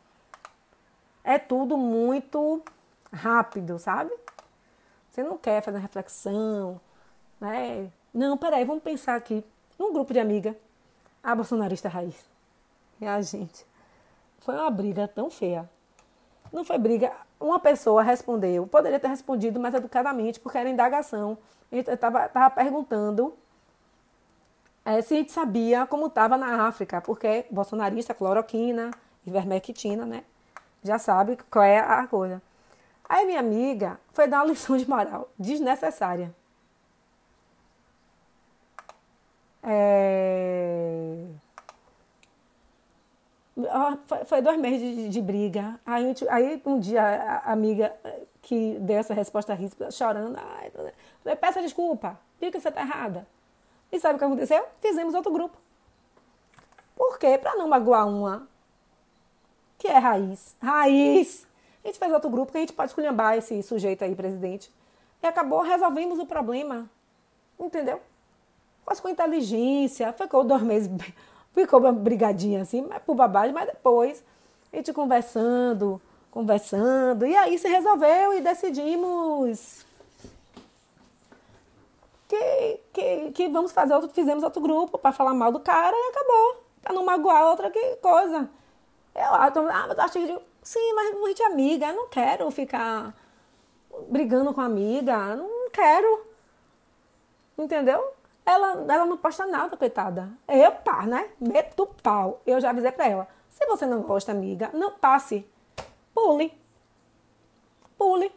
É 1.27 1.37
tudo 1.37 1.77
muito 1.77 2.63
rápido, 3.11 3.77
sabe? 3.77 4.09
Você 5.09 5.21
não 5.21 5.37
quer 5.37 5.61
fazer 5.61 5.77
reflexão, 5.77 6.79
né? 7.37 7.91
Não, 8.13 8.37
peraí, 8.37 8.63
vamos 8.63 8.81
pensar 8.81 9.15
aqui. 9.15 9.43
Num 9.77 9.91
grupo 9.91 10.13
de 10.13 10.21
amiga, 10.21 10.55
a 11.21 11.35
bolsonarista 11.35 11.89
raiz. 11.89 12.15
E 13.01 13.05
a 13.05 13.21
gente. 13.21 13.65
Foi 14.39 14.55
uma 14.55 14.71
briga 14.71 15.05
tão 15.05 15.29
feia. 15.29 15.69
Não 16.49 16.63
foi 16.63 16.77
briga. 16.77 17.11
Uma 17.37 17.59
pessoa 17.59 18.01
respondeu, 18.01 18.65
poderia 18.65 18.97
ter 18.97 19.09
respondido 19.09 19.59
mais 19.59 19.75
educadamente, 19.75 20.39
porque 20.39 20.57
era 20.57 20.69
indagação. 20.69 21.37
Eu 21.69 21.81
estava 21.81 22.49
perguntando 22.51 23.33
é, 24.85 25.01
se 25.01 25.13
a 25.13 25.17
gente 25.17 25.33
sabia 25.33 25.85
como 25.85 26.07
estava 26.07 26.37
na 26.37 26.69
África, 26.69 27.01
porque 27.01 27.45
bolsonarista, 27.51 28.13
cloroquina, 28.13 28.91
ivermectina, 29.25 30.05
né? 30.05 30.23
Já 30.83 30.99
sabe 30.99 31.37
qual 31.49 31.63
é 31.65 31.79
a 31.79 32.07
coisa. 32.07 32.41
Aí 33.09 33.25
minha 33.25 33.39
amiga 33.39 33.99
foi 34.13 34.27
dar 34.27 34.39
uma 34.39 34.45
lição 34.45 34.77
de 34.77 34.89
moral 34.89 35.29
desnecessária. 35.37 36.33
É... 39.63 41.25
Foi, 44.25 44.41
dois 44.41 44.57
meses 44.59 44.95
de, 44.95 45.09
de 45.09 45.21
briga. 45.21 45.79
Aí, 45.85 46.13
aí, 46.29 46.61
um 46.65 46.79
dia 46.79 47.01
a 47.01 47.51
amiga 47.51 47.93
que 48.41 48.77
deu 48.79 48.97
essa 48.97 49.13
resposta 49.13 49.53
ríspida, 49.53 49.89
chorando, 49.89 50.37
ai, 50.37 50.69
falei, 50.69 51.35
peça 51.35 51.61
desculpa, 51.61 52.19
diga 52.39 52.51
que 52.51 52.59
você 52.61 52.69
está 52.69 52.81
errada. 52.81 53.27
E 53.91 53.99
sabe 53.99 54.15
o 54.15 54.19
que 54.19 54.25
aconteceu? 54.25 54.63
Fizemos 54.79 55.13
outro 55.15 55.31
grupo. 55.31 55.57
Por 56.95 57.17
quê? 57.17 57.37
Para 57.37 57.55
não 57.55 57.67
magoar 57.67 58.07
uma 58.07 58.47
que 59.77 59.87
é 59.87 59.97
raiz. 59.97 60.55
Raiz! 60.61 61.47
A 61.83 61.87
gente 61.87 61.99
fez 61.99 62.11
outro 62.11 62.29
grupo 62.29 62.51
que 62.51 62.57
a 62.57 62.61
gente 62.61 62.73
pode 62.73 62.89
esculhambar 62.89 63.37
esse 63.37 63.61
sujeito 63.63 64.03
aí, 64.03 64.15
presidente. 64.15 64.71
E 65.21 65.27
acabou, 65.27 65.61
resolvemos 65.61 66.19
o 66.19 66.25
problema. 66.25 66.89
Entendeu? 67.59 68.01
Quase 68.85 69.01
com 69.01 69.09
inteligência. 69.09 70.11
Ficou 70.13 70.43
dois 70.43 70.61
meses 70.61 70.89
ficou 71.53 71.79
uma 71.79 71.91
brigadinha 71.91 72.61
assim, 72.61 72.81
mas 72.81 73.01
por 73.01 73.15
babagem, 73.15 73.51
mas 73.51 73.65
depois 73.65 74.23
a 74.71 74.75
gente 74.75 74.93
conversando, 74.93 75.99
conversando, 76.29 77.25
e 77.25 77.35
aí 77.35 77.57
se 77.57 77.67
resolveu 77.67 78.33
e 78.33 78.41
decidimos 78.41 79.85
que, 82.27 82.79
que, 82.93 83.31
que 83.31 83.47
vamos 83.47 83.71
fazer 83.71 83.95
outro, 83.95 84.09
fizemos 84.09 84.43
outro 84.43 84.61
grupo 84.61 84.97
para 84.97 85.11
falar 85.11 85.33
mal 85.33 85.51
do 85.51 85.59
cara 85.59 85.95
e 85.95 86.09
acabou. 86.11 86.63
Pra 86.81 86.93
não 86.93 87.03
magoar 87.03 87.45
outra 87.47 87.71
que 87.71 87.95
coisa. 87.97 88.49
Eu 89.17 89.33
acho, 89.33 89.59
ah, 89.59 89.85
mas 89.87 89.99
acho 89.99 90.13
que 90.13 90.39
sim, 90.61 90.93
mas 90.93 91.15
a 91.15 91.27
gente 91.27 91.41
é 91.41 91.45
amiga, 91.47 91.87
eu 91.87 91.95
não 91.95 92.07
quero 92.07 92.51
ficar 92.51 93.15
brigando 94.09 94.53
com 94.53 94.61
a 94.61 94.65
amiga, 94.65 95.35
não 95.35 95.71
quero. 95.71 96.27
Entendeu? 97.57 98.13
Ela, 98.45 98.85
ela 98.87 99.05
não 99.05 99.17
posta 99.17 99.45
nada, 99.47 99.75
coitada. 99.75 100.29
Eu, 100.47 100.71
pá, 100.71 101.07
né? 101.07 101.31
Meto 101.39 101.87
pau. 102.03 102.41
Eu 102.45 102.61
já 102.61 102.69
avisei 102.69 102.91
pra 102.91 103.07
ela. 103.07 103.27
Se 103.49 103.65
você 103.65 103.87
não 103.87 104.03
gosta, 104.03 104.31
amiga, 104.31 104.69
não 104.73 104.91
passe. 104.91 105.45
Pule. 106.13 106.53
Pule. 107.97 108.31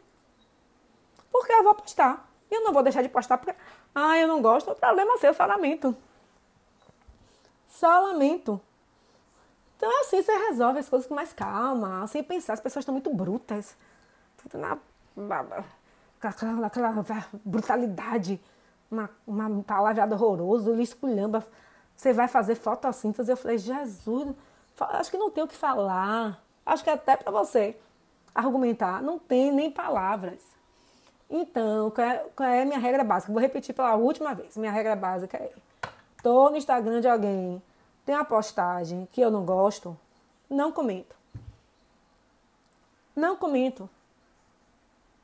Porque 1.30 1.52
eu 1.52 1.62
vou 1.62 1.74
postar. 1.74 2.26
Eu 2.50 2.62
não 2.62 2.72
vou 2.72 2.82
deixar 2.82 3.02
de 3.02 3.08
postar 3.08 3.36
porque. 3.36 3.54
Ah, 3.94 4.18
eu 4.18 4.26
não 4.26 4.40
gosto. 4.40 4.70
O 4.70 4.74
problema 4.74 5.14
é 5.14 5.18
seu, 5.18 5.34
só 5.34 5.44
lamento. 5.44 5.94
Só 7.68 8.00
lamento. 8.00 8.60
Então, 9.80 9.90
é 9.90 10.00
assim, 10.02 10.22
você 10.22 10.30
resolve 10.30 10.78
as 10.78 10.90
coisas 10.90 11.08
com 11.08 11.14
mais 11.14 11.32
calma, 11.32 12.06
sem 12.06 12.22
pensar. 12.22 12.52
As 12.52 12.60
pessoas 12.60 12.82
estão 12.82 12.92
muito 12.92 13.14
brutas. 13.14 13.74
Tudo 14.36 14.58
na, 14.58 14.76
naquela, 16.20 17.06
brutalidade. 17.42 18.38
Uma, 18.90 19.08
uma 19.26 19.62
palavreada 19.62 20.14
horrorosa, 20.14 20.70
lhe 20.72 20.82
esculhamba. 20.82 21.42
Você 21.96 22.12
vai 22.12 22.28
fazer 22.28 22.56
fotossíntese. 22.56 23.30
Eu 23.32 23.38
falei, 23.38 23.56
Jesus, 23.56 24.36
acho 24.78 25.10
que 25.10 25.16
não 25.16 25.30
tem 25.30 25.44
o 25.44 25.48
que 25.48 25.56
falar. 25.56 26.44
Acho 26.66 26.84
que 26.84 26.90
até 26.90 27.16
para 27.16 27.32
você 27.32 27.74
argumentar, 28.34 29.00
não 29.02 29.18
tem 29.18 29.50
nem 29.50 29.70
palavras. 29.70 30.42
Então, 31.30 31.90
qual 31.90 32.06
é, 32.06 32.26
qual 32.36 32.48
é 32.50 32.62
a 32.62 32.66
minha 32.66 32.78
regra 32.78 33.02
básica? 33.02 33.32
Vou 33.32 33.40
repetir 33.40 33.74
pela 33.74 33.94
última 33.94 34.34
vez. 34.34 34.58
Minha 34.58 34.72
regra 34.72 34.94
básica 34.94 35.38
é: 35.38 35.50
tô 36.22 36.50
no 36.50 36.58
Instagram 36.58 37.00
de 37.00 37.08
alguém, 37.08 37.62
tem 38.10 38.16
uma 38.16 38.24
postagem 38.24 39.08
que 39.12 39.20
eu 39.20 39.30
não 39.30 39.44
gosto, 39.44 39.96
não 40.50 40.72
comento. 40.72 41.14
Não 43.14 43.36
comento. 43.36 43.88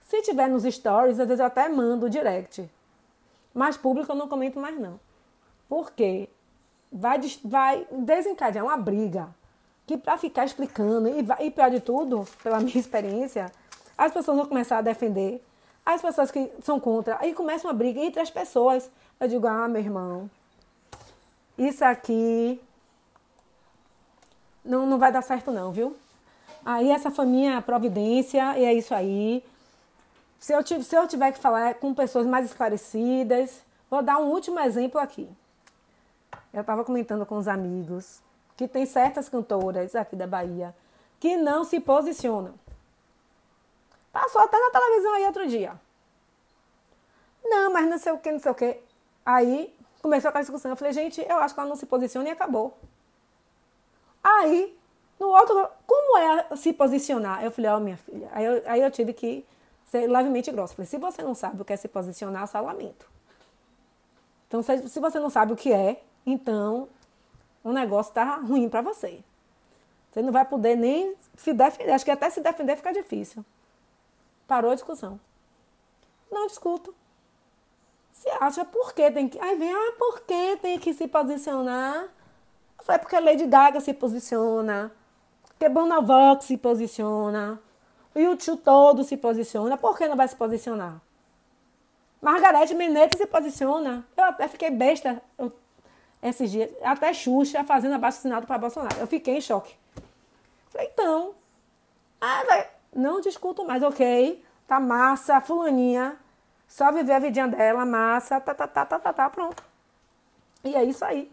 Se 0.02 0.22
tiver 0.22 0.48
nos 0.48 0.62
stories, 0.62 1.18
às 1.18 1.26
vezes 1.26 1.40
eu 1.40 1.46
até 1.46 1.68
mando 1.68 2.08
direct. 2.08 2.70
Mas 3.52 3.76
público 3.76 4.12
eu 4.12 4.14
não 4.14 4.28
comento 4.28 4.60
mais 4.60 4.78
não. 4.78 5.00
Porque 5.68 6.28
vai, 6.92 7.18
vai 7.44 7.88
desencadear 7.90 8.64
uma 8.64 8.76
briga 8.76 9.30
que 9.84 9.96
para 9.96 10.16
ficar 10.16 10.44
explicando, 10.44 11.08
e, 11.08 11.26
e 11.44 11.50
pior 11.50 11.70
de 11.72 11.80
tudo, 11.80 12.24
pela 12.40 12.60
minha 12.62 12.78
experiência, 12.78 13.50
as 13.98 14.12
pessoas 14.12 14.36
vão 14.36 14.46
começar 14.46 14.78
a 14.78 14.82
defender, 14.82 15.44
as 15.84 16.00
pessoas 16.00 16.30
que 16.30 16.52
são 16.62 16.78
contra, 16.78 17.18
aí 17.20 17.34
começa 17.34 17.66
uma 17.66 17.74
briga 17.74 17.98
entre 17.98 18.20
as 18.20 18.30
pessoas. 18.30 18.88
Eu 19.18 19.26
digo, 19.26 19.48
ah, 19.48 19.66
meu 19.66 19.82
irmão, 19.82 20.30
isso 21.58 21.84
aqui 21.84 22.60
não, 24.66 24.86
não 24.86 24.98
vai 24.98 25.12
dar 25.12 25.22
certo 25.22 25.50
não, 25.50 25.72
viu? 25.72 25.96
Aí 26.64 26.90
essa 26.90 27.10
foi 27.10 27.26
minha 27.26 27.62
providência 27.62 28.58
e 28.58 28.64
é 28.64 28.74
isso 28.74 28.94
aí. 28.94 29.44
Se 30.38 30.52
eu, 30.52 30.64
se 30.64 30.96
eu 30.96 31.06
tiver 31.06 31.32
que 31.32 31.38
falar 31.38 31.74
com 31.74 31.94
pessoas 31.94 32.26
mais 32.26 32.46
esclarecidas, 32.46 33.62
vou 33.90 34.02
dar 34.02 34.18
um 34.18 34.26
último 34.30 34.58
exemplo 34.60 35.00
aqui. 35.00 35.28
Eu 36.52 36.60
estava 36.62 36.84
comentando 36.84 37.24
com 37.24 37.36
os 37.36 37.48
amigos 37.48 38.20
que 38.56 38.66
tem 38.66 38.86
certas 38.86 39.28
cantoras 39.28 39.94
aqui 39.94 40.16
da 40.16 40.26
Bahia 40.26 40.74
que 41.20 41.36
não 41.36 41.64
se 41.64 41.80
posicionam. 41.80 42.54
Passou 44.12 44.40
até 44.40 44.58
na 44.58 44.70
televisão 44.70 45.14
aí 45.14 45.24
outro 45.26 45.46
dia. 45.46 45.74
Não, 47.44 47.72
mas 47.72 47.88
não 47.88 47.98
sei 47.98 48.12
o 48.12 48.18
que, 48.18 48.32
não 48.32 48.40
sei 48.40 48.50
o 48.50 48.54
que. 48.54 48.80
Aí 49.24 49.74
começou 50.02 50.28
aquela 50.28 50.42
discussão. 50.42 50.70
Eu 50.70 50.76
falei, 50.76 50.92
gente, 50.92 51.24
eu 51.28 51.36
acho 51.38 51.54
que 51.54 51.60
ela 51.60 51.68
não 51.68 51.76
se 51.76 51.86
posiciona 51.86 52.28
e 52.28 52.32
acabou. 52.32 52.76
Aí, 54.26 54.76
no 55.20 55.28
outro, 55.28 55.68
como 55.86 56.18
é 56.18 56.56
se 56.56 56.72
posicionar? 56.72 57.44
Eu 57.44 57.52
falei, 57.52 57.70
ó, 57.70 57.76
oh, 57.76 57.80
minha 57.80 57.96
filha. 57.96 58.28
Aí 58.32 58.44
eu, 58.44 58.62
aí 58.66 58.82
eu 58.82 58.90
tive 58.90 59.12
que 59.12 59.46
ser 59.84 60.08
levemente 60.08 60.50
grossa. 60.50 60.74
Falei, 60.74 60.88
se 60.88 60.98
você 60.98 61.22
não 61.22 61.32
sabe 61.32 61.62
o 61.62 61.64
que 61.64 61.72
é 61.72 61.76
se 61.76 61.86
posicionar, 61.86 62.48
só 62.48 62.60
lamento. 62.60 63.08
Então, 64.48 64.62
se, 64.62 64.88
se 64.88 64.98
você 64.98 65.20
não 65.20 65.30
sabe 65.30 65.52
o 65.52 65.56
que 65.56 65.72
é, 65.72 66.02
então 66.26 66.88
o 67.62 67.70
negócio 67.70 68.12
tá 68.12 68.36
ruim 68.36 68.68
para 68.68 68.82
você. 68.82 69.22
Você 70.10 70.22
não 70.22 70.32
vai 70.32 70.44
poder 70.44 70.76
nem 70.76 71.14
se 71.36 71.52
defender. 71.52 71.92
Acho 71.92 72.04
que 72.04 72.10
até 72.10 72.28
se 72.28 72.40
defender 72.40 72.74
fica 72.76 72.92
difícil. 72.92 73.44
Parou 74.48 74.72
a 74.72 74.74
discussão. 74.74 75.20
Não 76.32 76.48
discuto. 76.48 76.92
Se 78.12 78.28
acha 78.40 78.64
por 78.64 78.92
que 78.92 79.08
tem 79.12 79.28
que. 79.28 79.38
Aí 79.38 79.56
vem, 79.56 79.72
ah, 79.72 79.92
por 79.96 80.22
que 80.22 80.56
tem 80.56 80.80
que 80.80 80.92
se 80.94 81.06
posicionar? 81.06 82.08
Eu 82.78 82.84
falei, 82.84 83.00
porque 83.00 83.18
Lady 83.18 83.46
Gaga 83.46 83.80
se 83.80 83.92
posiciona, 83.92 84.92
porque 85.48 85.68
Bonavox 85.68 86.44
se 86.44 86.56
posiciona, 86.56 87.60
o 88.14 88.18
YouTube 88.18 88.60
todo 88.62 89.04
se 89.04 89.16
posiciona, 89.16 89.76
por 89.76 89.96
que 89.96 90.06
não 90.06 90.16
vai 90.16 90.28
se 90.28 90.36
posicionar? 90.36 91.00
Margarete 92.20 92.74
Menezes 92.74 93.18
se 93.18 93.26
posiciona. 93.26 94.04
Eu 94.16 94.24
até 94.24 94.48
fiquei 94.48 94.70
besta 94.70 95.22
eu, 95.38 95.52
esses 96.22 96.50
dias, 96.50 96.70
até 96.82 97.12
Xuxa 97.12 97.62
fazendo 97.62 97.94
abaixo 97.94 98.22
para 98.46 98.58
Bolsonaro. 98.58 98.96
Eu 98.98 99.06
fiquei 99.06 99.36
em 99.36 99.40
choque. 99.40 99.76
Falei, 100.70 100.88
então, 100.92 101.34
ah, 102.20 102.66
não 102.94 103.20
discuto 103.20 103.64
mais, 103.64 103.82
ok, 103.82 104.42
tá 104.66 104.80
massa, 104.80 105.40
fulaninha, 105.40 106.16
só 106.66 106.90
viver 106.90 107.12
a 107.12 107.18
vidinha 107.18 107.46
dela, 107.46 107.84
massa, 107.84 108.40
tá, 108.40 108.54
tá, 108.54 108.66
tá, 108.66 108.84
tá, 108.84 108.98
tá, 108.98 109.12
tá, 109.12 109.30
pronto. 109.30 109.62
E 110.64 110.74
é 110.74 110.82
isso 110.82 111.04
aí. 111.04 111.30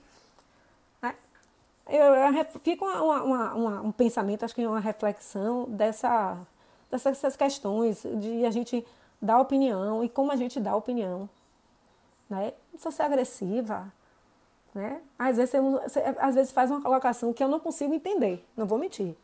Eu, 1.88 2.16
eu, 2.16 2.46
fica 2.64 2.86
uma, 2.86 3.24
uma, 3.24 3.54
uma, 3.54 3.82
um 3.82 3.92
pensamento, 3.92 4.46
acho 4.46 4.56
que 4.56 4.66
uma 4.66 4.80
reflexão 4.80 5.66
dessa, 5.66 6.38
dessas 6.90 7.36
questões 7.36 8.04
de 8.04 8.46
a 8.46 8.52
gente 8.52 8.86
dar 9.22 9.40
opinião 9.40 10.04
e 10.04 10.10
como 10.10 10.32
a 10.32 10.36
gente 10.36 10.60
dá 10.60 10.76
opinião. 10.76 11.30
Né? 12.30 12.54
Não 12.72 12.72
precisa 12.72 12.92
ser 12.92 13.04
agressiva. 13.04 13.92
Né? 14.74 15.02
Às, 15.20 15.38
vezes, 15.38 15.54
você, 15.54 16.00
às 16.20 16.36
vezes 16.36 16.52
faz 16.52 16.72
uma 16.72 16.82
colocação 16.82 17.34
que 17.34 17.44
eu 17.44 17.48
não 17.48 17.60
consigo 17.60 17.94
entender, 17.94 18.46
não 18.56 18.66
vou 18.66 18.80
mentir. 18.80 19.16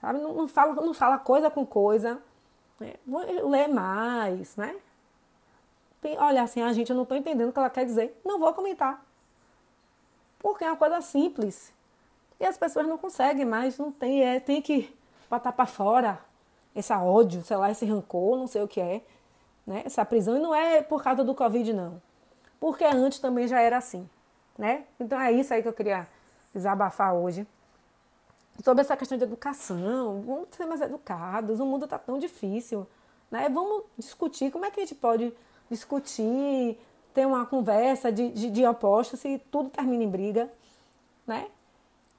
Sabe? 0.00 0.18
Não, 0.18 0.34
não, 0.34 0.48
fala, 0.48 0.74
não 0.74 0.92
fala 0.92 1.18
coisa 1.18 1.50
com 1.50 1.64
coisa. 1.64 2.20
Né? 2.78 2.94
Vou 3.06 3.20
ler 3.48 3.68
mais, 3.68 4.56
né? 4.56 4.76
olha 6.18 6.42
assim, 6.42 6.60
a 6.60 6.72
gente 6.72 6.90
eu 6.90 6.96
não 6.96 7.04
estou 7.04 7.16
entendendo 7.16 7.50
o 7.50 7.52
que 7.52 7.58
ela 7.58 7.70
quer 7.70 7.84
dizer, 7.84 8.20
não 8.24 8.38
vou 8.38 8.52
comentar. 8.52 9.04
Porque 10.42 10.64
é 10.64 10.68
uma 10.68 10.76
coisa 10.76 11.00
simples. 11.00 11.72
E 12.40 12.44
as 12.44 12.58
pessoas 12.58 12.86
não 12.86 12.98
conseguem 12.98 13.44
mais, 13.44 13.78
não 13.78 13.92
tem, 13.92 14.24
é, 14.24 14.40
tem 14.40 14.60
que 14.60 14.92
botar 15.30 15.52
para 15.52 15.64
fora 15.64 16.18
esse 16.74 16.92
ódio, 16.92 17.42
sei 17.44 17.56
lá, 17.56 17.70
esse 17.70 17.86
rancor, 17.86 18.36
não 18.36 18.46
sei 18.46 18.62
o 18.62 18.68
que 18.68 18.80
é, 18.80 19.02
né? 19.66 19.82
Essa 19.86 20.04
prisão 20.04 20.36
e 20.36 20.40
não 20.40 20.54
é 20.54 20.82
por 20.82 21.02
causa 21.02 21.22
do 21.22 21.34
Covid 21.34 21.72
não. 21.72 22.02
Porque 22.58 22.84
antes 22.84 23.18
também 23.18 23.46
já 23.46 23.60
era 23.60 23.76
assim, 23.76 24.08
né? 24.58 24.84
Então 24.98 25.20
é 25.20 25.30
isso 25.30 25.54
aí 25.54 25.62
que 25.62 25.68
eu 25.68 25.72
queria 25.72 26.08
desabafar 26.52 27.14
hoje. 27.14 27.46
Sobre 28.62 28.82
essa 28.82 28.96
questão 28.96 29.16
de 29.16 29.24
educação, 29.24 30.22
vamos 30.26 30.48
ser 30.50 30.66
mais 30.66 30.80
educados, 30.80 31.60
o 31.60 31.66
mundo 31.66 31.84
está 31.84 31.98
tão 31.98 32.18
difícil, 32.18 32.86
né? 33.30 33.48
Vamos 33.48 33.84
discutir 33.96 34.50
como 34.50 34.64
é 34.64 34.70
que 34.70 34.80
a 34.80 34.82
gente 34.84 34.94
pode 34.94 35.32
discutir, 35.70 36.78
ter 37.12 37.26
uma 37.26 37.46
conversa 37.46 38.10
de, 38.10 38.30
de, 38.30 38.50
de 38.50 38.66
opostos 38.66 39.24
e 39.24 39.38
tudo 39.38 39.70
termina 39.70 40.02
em 40.02 40.08
briga, 40.08 40.50
né? 41.26 41.46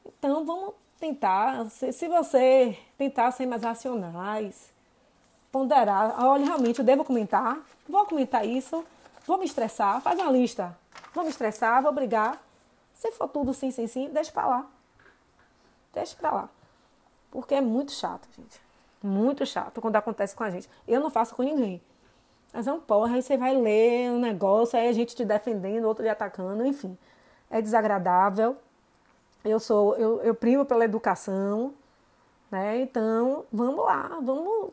Então 0.06 0.46
vamos 0.46 0.74
tentar, 1.00 1.70
se, 1.70 1.92
se 1.92 2.08
você 2.08 2.78
tentar 2.98 3.32
ser 3.32 3.46
mais 3.46 3.64
racionais, 3.64 4.72
ponderar, 5.52 6.16
olha, 6.24 6.46
realmente 6.46 6.80
eu 6.80 6.86
devo 6.86 7.04
comentar, 7.04 7.60
vou 7.88 8.06
comentar 8.06 8.46
isso, 8.46 8.84
vou 9.26 9.38
me 9.38 9.46
estressar, 9.46 10.02
faz 10.02 10.20
uma 10.20 10.32
lista, 10.32 10.76
vou 11.14 11.24
me 11.24 11.30
estressar, 11.30 11.82
vou 11.82 11.92
brigar. 11.92 12.42
Se 12.94 13.12
for 13.12 13.28
tudo 13.28 13.54
sim, 13.54 13.72
sim, 13.72 13.88
sim, 13.88 14.10
deixa 14.10 14.32
pra 14.32 14.46
lá. 14.46 14.66
Deixa 15.94 16.16
pra 16.16 16.32
lá. 16.32 16.50
Porque 17.30 17.56
é 17.56 17.62
muito 17.62 17.92
chato, 17.92 18.28
gente. 18.38 18.62
Muito 19.02 19.46
chato 19.46 19.82
quando 19.82 19.96
acontece 19.96 20.36
com 20.36 20.44
a 20.44 20.50
gente. 20.50 20.70
Eu 20.88 21.02
não 21.02 21.10
faço 21.10 21.36
com 21.36 21.44
ninguém. 21.44 21.82
Mas 22.54 22.68
é 22.68 22.72
um 22.72 22.80
porra, 22.80 23.16
aí 23.16 23.22
você 23.24 23.36
vai 23.36 23.58
ler 23.58 24.12
um 24.12 24.20
negócio, 24.20 24.78
aí 24.78 24.88
a 24.88 24.94
gente 24.94 25.16
te 25.16 25.26
defendendo, 25.26 25.86
outro 25.86 26.04
te 26.04 26.10
atacando, 26.10 26.64
enfim. 26.66 26.96
É 27.50 27.62
desagradável. 27.62 28.56
Eu 29.44 29.60
sou, 29.60 29.96
eu, 29.96 30.22
eu 30.22 30.36
primo 30.36 30.64
pela 30.64 30.86
educação, 30.86 31.74
né? 32.52 32.80
Então, 32.82 33.46
vamos 33.52 33.84
lá, 33.84 34.20
vamos 34.22 34.72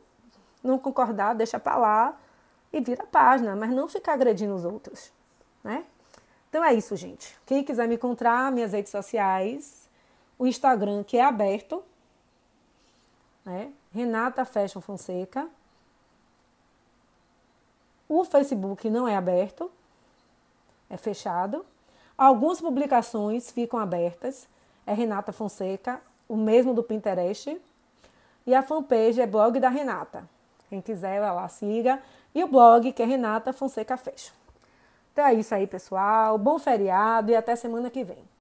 não 0.62 0.78
concordar, 0.78 1.34
deixa 1.34 1.58
pra 1.58 1.76
lá 1.76 2.16
e 2.72 2.80
vira 2.80 3.02
a 3.02 3.06
página, 3.06 3.56
mas 3.56 3.70
não 3.70 3.88
ficar 3.88 4.12
agredindo 4.12 4.54
os 4.54 4.64
outros, 4.64 5.10
né? 5.64 5.84
Então 6.48 6.62
é 6.62 6.74
isso, 6.74 6.94
gente. 6.96 7.36
Quem 7.46 7.64
quiser 7.64 7.88
me 7.88 7.94
encontrar, 7.94 8.52
minhas 8.52 8.72
redes 8.72 8.90
sociais, 8.90 9.88
o 10.38 10.46
Instagram 10.46 11.02
que 11.02 11.16
é 11.16 11.24
aberto, 11.24 11.82
né? 13.44 13.72
Renata 13.92 14.44
Fashion 14.44 14.80
Fonseca. 14.80 15.48
O 18.12 18.24
Facebook 18.24 18.90
não 18.90 19.06
é 19.06 19.14
aberto, 19.14 19.70
é 20.90 20.96
fechado. 20.96 21.64
Algumas 22.18 22.60
publicações 22.60 23.52
ficam 23.52 23.78
abertas. 23.78 24.48
É 24.84 24.92
Renata 24.92 25.30
Fonseca, 25.30 26.00
o 26.28 26.36
mesmo 26.36 26.74
do 26.74 26.82
Pinterest. 26.82 27.56
E 28.44 28.52
a 28.52 28.64
fanpage 28.64 29.20
é 29.20 29.28
blog 29.28 29.60
da 29.60 29.68
Renata. 29.68 30.28
Quem 30.68 30.80
quiser, 30.80 31.20
vai 31.20 31.32
lá, 31.32 31.46
siga. 31.46 32.02
E 32.34 32.42
o 32.42 32.48
blog, 32.48 32.92
que 32.92 33.00
é 33.00 33.06
Renata 33.06 33.52
Fonseca 33.52 33.96
Fashion. 33.96 34.34
Então 35.12 35.24
é 35.24 35.34
isso 35.34 35.54
aí, 35.54 35.68
pessoal. 35.68 36.36
Bom 36.36 36.58
feriado 36.58 37.30
e 37.30 37.36
até 37.36 37.54
semana 37.54 37.90
que 37.90 38.02
vem. 38.02 38.24